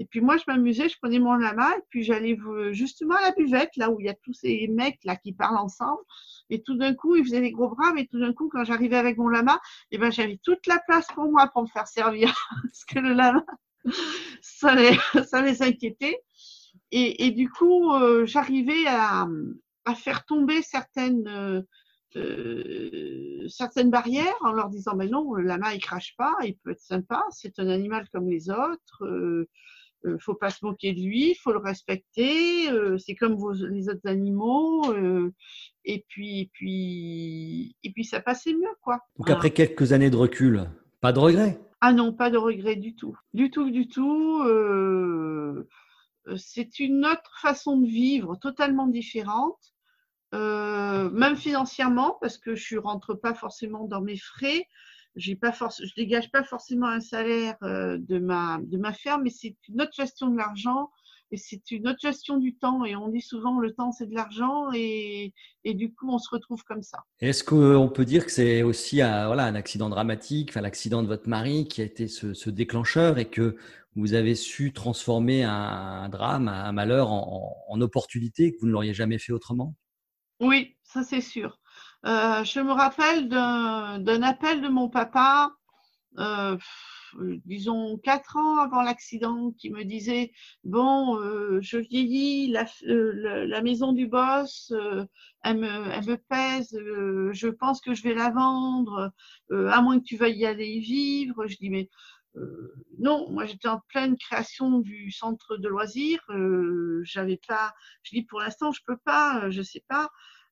Et 0.00 0.06
puis 0.06 0.22
moi, 0.22 0.38
je 0.38 0.44
m'amusais, 0.46 0.88
je 0.88 0.96
prenais 0.98 1.18
mon 1.18 1.34
lama 1.34 1.76
et 1.76 1.82
puis 1.90 2.04
j'allais 2.04 2.34
justement 2.72 3.16
à 3.16 3.20
la 3.20 3.32
buvette, 3.32 3.76
là 3.76 3.90
où 3.90 4.00
il 4.00 4.06
y 4.06 4.08
a 4.08 4.14
tous 4.14 4.32
ces 4.32 4.66
mecs 4.68 4.98
là 5.04 5.14
qui 5.14 5.34
parlent 5.34 5.58
ensemble. 5.58 6.00
Et 6.48 6.62
tout 6.62 6.74
d'un 6.74 6.94
coup, 6.94 7.16
ils 7.16 7.24
faisaient 7.24 7.42
des 7.42 7.50
gros 7.50 7.68
bras, 7.68 7.92
mais 7.92 8.06
tout 8.06 8.18
d'un 8.18 8.32
coup, 8.32 8.48
quand 8.48 8.64
j'arrivais 8.64 8.96
avec 8.96 9.18
mon 9.18 9.28
lama, 9.28 9.60
eh 9.90 9.98
ben, 9.98 10.10
j'avais 10.10 10.40
toute 10.42 10.66
la 10.66 10.78
place 10.88 11.06
pour 11.14 11.30
moi 11.30 11.48
pour 11.48 11.62
me 11.62 11.66
faire 11.66 11.86
servir. 11.86 12.34
Parce 12.62 12.84
que 12.86 12.98
le 12.98 13.12
lama, 13.12 13.44
ça 14.40 14.74
les, 14.74 14.96
ça 15.26 15.42
les 15.42 15.62
inquiétait. 15.62 16.18
Et, 16.92 17.26
et 17.26 17.30
du 17.30 17.50
coup, 17.50 17.92
euh, 17.92 18.24
j'arrivais 18.24 18.86
à, 18.86 19.26
à, 19.84 19.94
faire 19.94 20.24
tomber 20.24 20.62
certaines, 20.62 21.62
euh, 22.16 23.46
certaines 23.48 23.90
barrières 23.90 24.36
en 24.42 24.52
leur 24.52 24.68
disant, 24.68 24.96
mais 24.96 25.08
non, 25.08 25.34
le 25.34 25.44
lama, 25.44 25.74
il 25.74 25.80
crache 25.80 26.14
pas, 26.16 26.34
il 26.44 26.56
peut 26.56 26.70
être 26.70 26.80
sympa, 26.80 27.24
c'est 27.30 27.58
un 27.58 27.68
animal 27.68 28.08
comme 28.12 28.28
les 28.28 28.50
autres. 28.50 29.04
Euh, 29.04 29.48
euh, 30.06 30.16
faut 30.18 30.34
pas 30.34 30.48
se 30.48 30.64
moquer 30.64 30.94
de 30.94 31.00
lui, 31.00 31.34
faut 31.34 31.52
le 31.52 31.58
respecter. 31.58 32.70
Euh, 32.70 32.96
c'est 32.96 33.14
comme 33.14 33.34
vos, 33.34 33.52
les 33.52 33.88
autres 33.88 34.06
animaux. 34.06 34.94
Et 35.84 36.04
puis, 36.08 36.40
et 36.40 36.50
puis, 36.52 37.76
et 37.82 37.92
puis, 37.92 38.04
ça 38.04 38.20
passait 38.20 38.54
mieux, 38.54 38.74
quoi. 38.80 39.00
Donc 39.18 39.30
après 39.30 39.50
quelques 39.50 39.92
années 39.92 40.10
de 40.10 40.16
recul, 40.16 40.64
pas 41.00 41.12
de 41.12 41.18
regret. 41.18 41.60
Ah 41.82 41.92
non, 41.92 42.12
pas 42.12 42.30
de 42.30 42.38
regret 42.38 42.76
du 42.76 42.94
tout, 42.94 43.16
du 43.34 43.50
tout, 43.50 43.70
du 43.70 43.88
tout. 43.88 44.42
C'est 46.36 46.78
une 46.78 47.04
autre 47.04 47.38
façon 47.40 47.78
de 47.78 47.86
vivre, 47.86 48.36
totalement 48.36 48.86
différente. 48.86 49.74
Même 50.32 51.36
financièrement, 51.36 52.16
parce 52.20 52.38
que 52.38 52.54
je 52.54 52.76
rentre 52.78 53.14
pas 53.14 53.34
forcément 53.34 53.84
dans 53.84 54.00
mes 54.00 54.16
frais 54.16 54.66
j'ai 55.16 55.36
pas 55.36 55.52
je 55.52 55.94
dégage 55.96 56.30
pas 56.30 56.44
forcément 56.44 56.88
un 56.88 57.00
salaire 57.00 57.56
euh, 57.62 57.98
de 57.98 58.18
ma 58.18 58.92
ferme, 58.92 59.22
mais 59.24 59.30
c'est 59.30 59.56
une 59.68 59.82
autre 59.82 59.92
gestion 59.94 60.28
de 60.28 60.36
l'argent 60.36 60.90
et 61.32 61.36
c'est 61.36 61.70
une 61.70 61.86
autre 61.88 62.00
gestion 62.00 62.38
du 62.38 62.56
temps. 62.56 62.84
Et 62.84 62.96
on 62.96 63.08
dit 63.08 63.20
souvent 63.20 63.58
le 63.60 63.72
temps 63.72 63.92
c'est 63.92 64.06
de 64.06 64.14
l'argent 64.14 64.68
et, 64.74 65.32
du 65.64 65.92
coup 65.92 66.10
on 66.12 66.18
se 66.18 66.28
retrouve 66.30 66.62
comme 66.64 66.82
ça. 66.82 67.04
Est-ce 67.20 67.44
qu'on 67.44 67.88
peut 67.88 68.04
dire 68.04 68.24
que 68.24 68.32
c'est 68.32 68.62
aussi 68.62 69.00
un, 69.00 69.54
accident 69.54 69.88
dramatique, 69.88 70.54
l'accident 70.54 71.02
de 71.02 71.08
votre 71.08 71.28
mari 71.28 71.66
qui 71.66 71.82
a 71.82 71.84
été 71.84 72.08
ce, 72.08 72.50
déclencheur 72.50 73.18
et 73.18 73.28
que 73.28 73.56
vous 73.96 74.14
avez 74.14 74.36
su 74.36 74.72
transformer 74.72 75.42
un, 75.42 75.50
un 75.50 76.08
drame, 76.08 76.46
un 76.48 76.72
malheur 76.72 77.10
en, 77.10 77.56
en, 77.68 77.74
en 77.74 77.80
opportunité 77.80 78.52
que 78.52 78.58
vous 78.60 78.66
ne 78.66 78.72
l'auriez 78.72 78.94
jamais 78.94 79.18
fait 79.18 79.32
autrement? 79.32 79.74
Oui, 80.40 80.76
ça 80.82 81.02
c'est 81.04 81.20
sûr. 81.20 81.58
Euh, 82.06 82.44
je 82.44 82.60
me 82.60 82.72
rappelle 82.72 83.28
d'un 83.28 84.22
appel 84.22 84.62
de 84.62 84.68
mon 84.68 84.88
papa, 84.88 85.50
euh, 86.18 86.56
disons 87.44 87.98
quatre 87.98 88.36
ans 88.38 88.56
avant 88.58 88.82
l'accident, 88.82 89.52
qui 89.58 89.70
me 89.70 89.84
disait 89.84 90.32
bon, 90.64 91.20
euh, 91.20 91.58
je 91.60 91.76
vieillis, 91.76 92.48
la, 92.52 93.62
maison 93.62 93.92
du 93.92 94.06
boss, 94.06 94.72
elle 95.44 95.58
me, 95.58 95.68
elle 95.92 96.06
me 96.06 96.16
pèse, 96.16 96.74
je 97.32 97.48
pense 97.48 97.82
que 97.82 97.94
je 97.94 98.02
vais 98.02 98.14
la 98.14 98.30
vendre, 98.30 99.12
à 99.52 99.82
moins 99.82 99.98
que 100.00 100.04
tu 100.04 100.16
veuilles 100.16 100.38
y 100.38 100.46
aller 100.46 100.66
y 100.68 100.80
vivre. 100.80 101.46
Je 101.46 101.56
dis 101.58 101.68
mais 101.70 101.90
non, 102.98 103.30
moi 103.30 103.46
j'étais 103.46 103.68
en 103.68 103.80
pleine 103.88 104.16
création 104.16 104.78
du 104.78 105.10
centre 105.10 105.56
de 105.56 105.68
loisirs, 105.68 106.24
j'avais 107.02 107.40
pas, 107.48 107.72
je 108.02 108.16
dis 108.16 108.22
pour 108.22 108.40
l'instant 108.40 108.72
je 108.72 108.80
peux 108.86 108.98
pas, 108.98 109.50
je 109.50 109.62
sais 109.62 109.84
pas. 109.88 110.10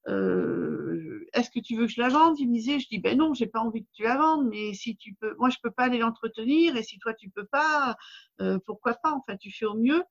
Euh, 0.08 1.26
est-ce 1.34 1.50
que 1.50 1.60
tu 1.60 1.76
veux 1.76 1.86
que 1.86 1.92
je 1.92 2.00
la 2.00 2.08
vende? 2.08 2.38
Il 2.38 2.48
me 2.48 2.54
disait, 2.54 2.78
je 2.80 2.88
dis, 2.88 2.98
ben 2.98 3.18
non, 3.18 3.34
j'ai 3.34 3.46
pas 3.46 3.60
envie 3.60 3.84
que 3.84 3.90
tu 3.92 4.02
la 4.04 4.16
vendes, 4.16 4.48
mais 4.48 4.72
si 4.72 4.96
tu 4.96 5.14
peux, 5.14 5.34
moi 5.38 5.50
je 5.50 5.58
peux 5.62 5.70
pas 5.70 5.84
aller 5.84 5.98
l'entretenir, 5.98 6.76
et 6.76 6.82
si 6.82 6.98
toi 6.98 7.12
tu 7.14 7.28
peux 7.30 7.44
pas, 7.46 7.96
euh, 8.40 8.58
pourquoi 8.64 8.94
pas? 8.94 9.12
Enfin, 9.12 9.36
tu 9.36 9.50
fais 9.52 9.66
au 9.66 9.74
mieux. 9.74 10.02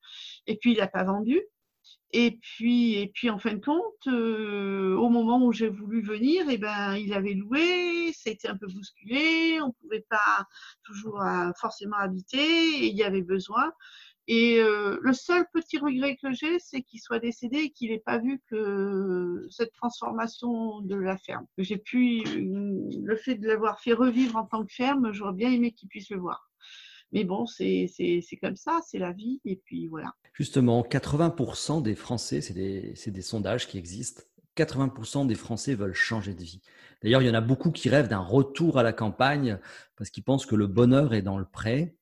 Et 0.46 0.58
puis 0.58 0.74
il 0.74 0.82
a 0.82 0.88
pas 0.88 1.04
vendu. 1.04 1.42
Et 2.14 2.40
puis, 2.42 2.94
et 2.96 3.08
puis 3.14 3.30
en 3.30 3.38
fin 3.38 3.54
de 3.54 3.64
compte, 3.64 4.08
euh, 4.08 4.96
au 4.96 5.10
moment 5.10 5.46
où 5.46 5.52
j'ai 5.52 5.68
voulu 5.68 6.02
venir, 6.02 6.46
eh 6.50 6.58
ben 6.58 6.96
il 6.96 7.14
avait 7.14 7.34
loué, 7.34 8.14
c'était 8.14 8.48
un 8.48 8.56
peu 8.56 8.68
bousculé, 8.68 9.60
on 9.62 9.74
pouvait 9.74 10.06
pas 10.10 10.46
toujours 10.84 11.22
euh, 11.22 11.52
forcément 11.60 11.98
habiter, 11.98 12.38
et 12.38 12.88
il 12.88 12.96
y 12.96 13.04
avait 13.04 13.24
besoin. 13.24 13.74
Et 14.30 14.60
euh, 14.60 14.98
le 15.02 15.14
seul 15.14 15.46
petit 15.54 15.78
regret 15.78 16.18
que 16.22 16.32
j'ai, 16.34 16.60
c'est 16.60 16.82
qu'il 16.82 17.00
soit 17.00 17.20
décédé 17.20 17.60
et 17.60 17.72
qu'il 17.72 17.92
n'ait 17.92 18.00
pas 18.00 18.18
vu 18.18 18.42
que 18.50 19.46
cette 19.50 19.74
transformation 19.74 20.82
de 20.82 20.96
la 20.96 21.18
ferme. 21.18 21.46
J'ai 21.58 21.78
pu, 21.78 22.24
le 22.26 23.16
fait 23.16 23.36
de 23.36 23.48
l'avoir 23.48 23.80
fait 23.80 23.94
revivre 23.94 24.38
en 24.38 24.46
tant 24.46 24.66
que 24.66 24.74
ferme, 24.74 25.14
j'aurais 25.14 25.34
bien 25.34 25.52
aimé 25.52 25.72
qu'il 25.72 25.88
puisse 25.90 26.10
le 26.10 26.20
voir. 26.20 26.50
Mais 27.12 27.24
bon, 27.24 27.46
c'est 27.46 27.90
comme 28.42 28.56
ça, 28.56 28.80
c'est 28.86 29.00
la 29.00 29.12
vie, 29.12 29.40
et 29.46 29.56
puis 29.56 29.88
voilà. 29.88 30.14
Justement, 30.34 30.82
80% 30.84 31.82
des 31.82 31.96
Français, 31.96 32.42
c'est 32.42 32.54
des, 32.54 33.22
sondages 33.22 33.68
qui 33.68 33.78
existent, 33.78 34.24
80% 34.58 35.28
des 35.28 35.36
Français 35.36 35.76
veulent 35.76 35.94
changer 35.94 36.34
de 36.34 36.44
vie. 36.44 36.62
D'ailleurs, 37.02 37.22
il 37.22 37.28
y 37.28 37.32
en 37.32 37.36
a 37.36 37.42
beaucoup 37.42 37.72
qui 37.72 37.90
rêvent 37.90 38.08
d'un 38.08 38.20
retour 38.20 38.78
à 38.78 38.84
la 38.84 38.94
campagne 38.94 39.60
parce 39.96 40.10
qu'ils 40.10 40.24
pensent 40.24 40.46
que 40.46 40.56
le 40.56 40.68
bonheur 40.68 41.14
est 41.14 41.22
dans 41.22 41.38
le 41.38 41.46
pré. 41.46 41.96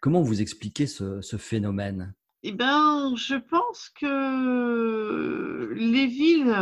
Comment 0.00 0.22
vous 0.22 0.40
expliquez 0.40 0.86
ce 0.86 1.36
phénomène? 1.38 2.14
Eh 2.44 2.52
bien, 2.52 3.16
je 3.16 3.34
pense 3.34 3.88
que 3.90 5.72
les 5.74 6.06
villes 6.06 6.54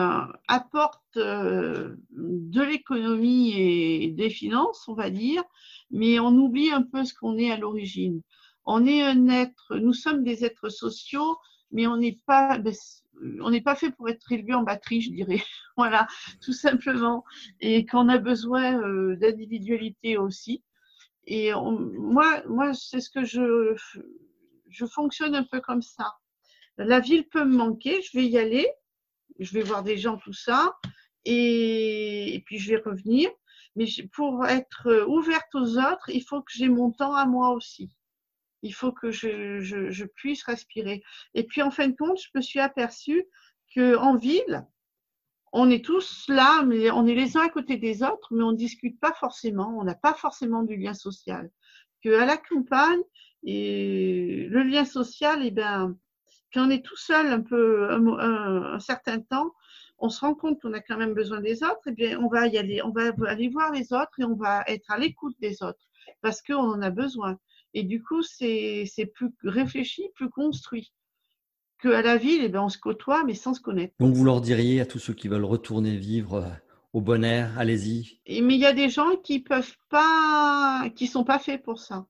apportent 0.48 1.18
euh, 1.18 1.96
de 2.10 2.62
l'économie 2.62 3.52
et 3.52 4.10
des 4.10 4.30
finances, 4.30 4.88
on 4.88 4.94
va 4.94 5.10
dire, 5.10 5.44
mais 5.90 6.18
on 6.18 6.28
oublie 6.28 6.70
un 6.70 6.82
peu 6.82 7.04
ce 7.04 7.12
qu'on 7.12 7.36
est 7.36 7.50
à 7.50 7.58
l'origine. 7.58 8.22
On 8.64 8.86
est 8.86 9.02
un 9.02 9.28
être, 9.28 9.76
nous 9.76 9.92
sommes 9.92 10.24
des 10.24 10.46
êtres 10.46 10.70
sociaux, 10.70 11.36
mais 11.72 11.86
on 11.86 11.98
n'est 11.98 12.18
pas, 12.24 12.56
ben, 12.58 12.72
on 13.42 13.50
n'est 13.50 13.60
pas 13.60 13.76
fait 13.76 13.90
pour 13.90 14.08
être 14.08 14.32
élevé 14.32 14.54
en 14.54 14.62
batterie, 14.62 15.02
je 15.02 15.10
dirais. 15.10 15.42
voilà, 15.76 16.06
tout 16.40 16.54
simplement. 16.54 17.22
Et 17.60 17.84
qu'on 17.84 18.08
a 18.08 18.16
besoin 18.16 18.80
euh, 18.80 19.16
d'individualité 19.16 20.16
aussi. 20.16 20.62
Et 21.26 21.52
moi, 21.52 22.42
moi 22.48 22.72
c'est 22.72 23.00
ce 23.00 23.10
que 23.10 23.24
je, 23.24 23.74
je 24.76 24.86
fonctionne 24.86 25.34
un 25.34 25.44
peu 25.44 25.60
comme 25.60 25.82
ça. 25.82 26.14
La 26.76 27.00
ville 27.00 27.26
peut 27.28 27.44
me 27.44 27.56
manquer, 27.56 28.02
je 28.02 28.16
vais 28.16 28.26
y 28.26 28.38
aller, 28.38 28.68
je 29.38 29.52
vais 29.52 29.62
voir 29.62 29.82
des 29.82 29.96
gens, 29.96 30.18
tout 30.18 30.34
ça, 30.34 30.76
et, 31.24 32.42
puis 32.46 32.58
je 32.58 32.74
vais 32.74 32.82
revenir. 32.84 33.30
Mais 33.74 33.86
pour 34.12 34.46
être 34.46 35.06
ouverte 35.06 35.54
aux 35.54 35.78
autres, 35.78 36.08
il 36.08 36.22
faut 36.22 36.42
que 36.42 36.52
j'ai 36.54 36.68
mon 36.68 36.92
temps 36.92 37.14
à 37.14 37.26
moi 37.26 37.50
aussi. 37.50 37.90
Il 38.62 38.74
faut 38.74 38.92
que 38.92 39.10
je, 39.10 40.04
puisse 40.04 40.42
respirer. 40.44 41.02
Et 41.34 41.44
puis 41.44 41.62
en 41.62 41.70
fin 41.70 41.88
de 41.88 41.96
compte, 41.96 42.20
je 42.20 42.28
me 42.34 42.42
suis 42.42 42.60
aperçue 42.60 43.26
qu'en 43.74 44.16
ville, 44.16 44.66
on 45.52 45.70
est 45.70 45.84
tous 45.84 46.26
là, 46.28 46.62
mais 46.64 46.90
on 46.90 47.06
est 47.06 47.14
les 47.14 47.36
uns 47.36 47.46
à 47.46 47.48
côté 47.48 47.76
des 47.76 48.02
autres, 48.02 48.28
mais 48.30 48.42
on 48.42 48.52
ne 48.52 48.56
discute 48.56 48.98
pas 49.00 49.12
forcément, 49.12 49.74
on 49.78 49.84
n'a 49.84 49.94
pas 49.94 50.14
forcément 50.14 50.62
du 50.62 50.76
lien 50.76 50.94
social. 50.94 51.50
Que 52.02 52.18
à 52.20 52.26
la 52.26 52.36
campagne, 52.36 53.00
et 53.42 54.46
le 54.50 54.62
lien 54.62 54.84
social, 54.84 55.40
eh 55.44 55.50
ben, 55.50 55.96
quand 56.52 56.66
on 56.66 56.70
est 56.70 56.84
tout 56.84 56.96
seul 56.96 57.26
un 57.26 57.40
peu 57.40 57.90
un, 57.90 58.78
certain 58.80 59.20
temps, 59.20 59.52
on 59.98 60.08
se 60.08 60.20
rend 60.20 60.34
compte 60.34 60.60
qu'on 60.60 60.72
a 60.72 60.80
quand 60.80 60.96
même 60.96 61.14
besoin 61.14 61.40
des 61.40 61.62
autres, 61.62 61.86
et 61.86 61.90
eh 61.90 61.92
bien 61.92 62.20
on 62.20 62.28
va 62.28 62.46
y 62.46 62.58
aller, 62.58 62.82
on 62.82 62.90
va 62.90 63.12
aller 63.26 63.48
voir 63.48 63.72
les 63.72 63.92
autres 63.92 64.12
et 64.18 64.24
on 64.24 64.34
va 64.34 64.62
être 64.66 64.90
à 64.90 64.98
l'écoute 64.98 65.36
des 65.40 65.62
autres 65.62 65.86
parce 66.22 66.42
qu'on 66.42 66.56
en 66.56 66.82
a 66.82 66.90
besoin. 66.90 67.38
Et 67.74 67.82
du 67.82 68.02
coup, 68.02 68.22
c'est 68.22 68.88
plus 69.14 69.30
réfléchi, 69.44 70.08
plus 70.14 70.30
construit. 70.30 70.92
Qu'à 71.78 72.00
la 72.00 72.16
ville, 72.16 72.40
eh 72.42 72.48
ben, 72.48 72.62
on 72.62 72.68
se 72.70 72.78
côtoie, 72.78 73.22
mais 73.24 73.34
sans 73.34 73.52
se 73.52 73.60
connaître. 73.60 73.92
Donc, 74.00 74.14
vous 74.14 74.24
leur 74.24 74.40
diriez 74.40 74.80
à 74.80 74.86
tous 74.86 74.98
ceux 74.98 75.12
qui 75.12 75.28
veulent 75.28 75.44
retourner 75.44 75.94
vivre 75.94 76.34
euh, 76.36 76.48
au 76.94 77.02
bon 77.02 77.22
air, 77.22 77.52
allez-y. 77.58 78.18
Mais 78.26 78.54
il 78.54 78.60
y 78.60 78.64
a 78.64 78.72
des 78.72 78.88
gens 78.88 79.16
qui 79.22 79.40
peuvent 79.40 79.76
pas, 79.90 80.88
qui 80.96 81.06
sont 81.06 81.24
pas 81.24 81.38
faits 81.38 81.62
pour 81.62 81.78
ça. 81.78 82.06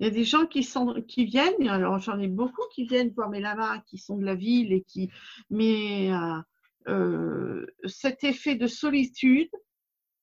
Il 0.00 0.06
y 0.06 0.10
a 0.10 0.12
des 0.12 0.24
gens 0.24 0.46
qui, 0.46 0.62
sont, 0.62 1.02
qui 1.06 1.24
viennent, 1.24 1.68
alors 1.68 1.98
j'en 1.98 2.18
ai 2.18 2.28
beaucoup 2.28 2.62
qui 2.72 2.84
viennent 2.84 3.10
voir 3.10 3.30
mes 3.30 3.40
lamas, 3.40 3.80
qui 3.86 3.98
sont 3.98 4.16
de 4.16 4.24
la 4.24 4.34
ville 4.34 4.72
et 4.72 4.82
qui. 4.82 5.10
Mais 5.50 6.12
euh, 6.12 6.40
euh, 6.88 7.66
cet 7.86 8.24
effet 8.24 8.56
de 8.56 8.66
solitude 8.66 9.50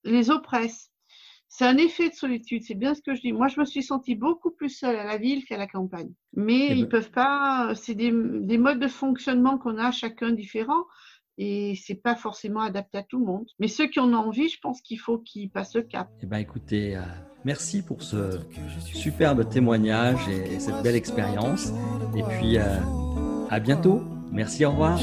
les 0.04 0.30
oppresse. 0.30 0.90
C'est 1.48 1.66
un 1.66 1.78
effet 1.78 2.10
de 2.10 2.14
solitude, 2.14 2.64
c'est 2.64 2.76
bien 2.76 2.94
ce 2.96 3.02
que 3.02 3.14
je 3.14 3.22
dis. 3.22 3.34
Moi, 3.34 3.50
je 3.50 3.60
me 3.60 3.66
suis 3.66 3.84
sentie 3.84 4.16
beaucoup 4.16 4.52
plus 4.52 4.70
seule 4.70 4.96
à 4.96 5.04
la 5.04 5.18
ville 5.18 5.44
qu'à 5.44 5.58
la 5.58 5.68
campagne. 5.68 6.14
Mais 6.34 6.68
eh 6.70 6.74
ils 6.74 6.80
ne 6.80 6.84
ben 6.84 6.90
peuvent 6.90 7.12
pas. 7.12 7.74
C'est 7.76 7.96
des, 7.96 8.12
des 8.14 8.58
modes 8.58 8.80
de 8.80 8.88
fonctionnement 8.88 9.58
qu'on 9.58 9.78
a 9.78 9.92
chacun 9.92 10.32
différents 10.32 10.86
et 11.42 11.74
c'est 11.76 11.96
pas 11.96 12.16
forcément 12.16 12.62
adapté 12.62 13.00
à 13.00 13.04
tout 13.04 13.18
le 13.18 13.26
monde. 13.26 13.48
Mais 13.60 13.68
ceux 13.68 13.88
qui 13.88 14.00
en 14.00 14.14
ont 14.14 14.28
envie, 14.28 14.48
je 14.48 14.60
pense 14.60 14.80
qu'il 14.80 15.00
faut 15.00 15.18
qu'ils 15.18 15.50
passent 15.50 15.74
le 15.74 15.82
cap. 15.82 16.08
Eh 16.22 16.28
ben, 16.28 16.38
écoutez, 16.38 16.96
euh, 16.96 17.02
merci 17.46 17.82
pour 17.82 18.04
ce 18.04 18.40
superbe 18.86 19.50
témoignage 19.50 20.20
et, 20.30 20.60
cette 20.60 20.84
belle 20.84 20.96
expérience. 20.96 21.74
Et 22.16 22.22
puis, 22.22 22.60
euh, 22.60 22.78
à 23.50 23.60
bientôt. 23.60 24.04
Merci, 24.32 24.66
au 24.66 24.72
revoir. 24.72 25.00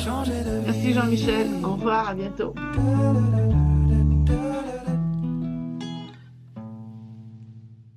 Merci 0.65 0.93
Jean-Michel. 0.93 1.49
Au 1.65 1.73
revoir, 1.73 2.11
à 2.11 2.15
bientôt. 2.15 2.55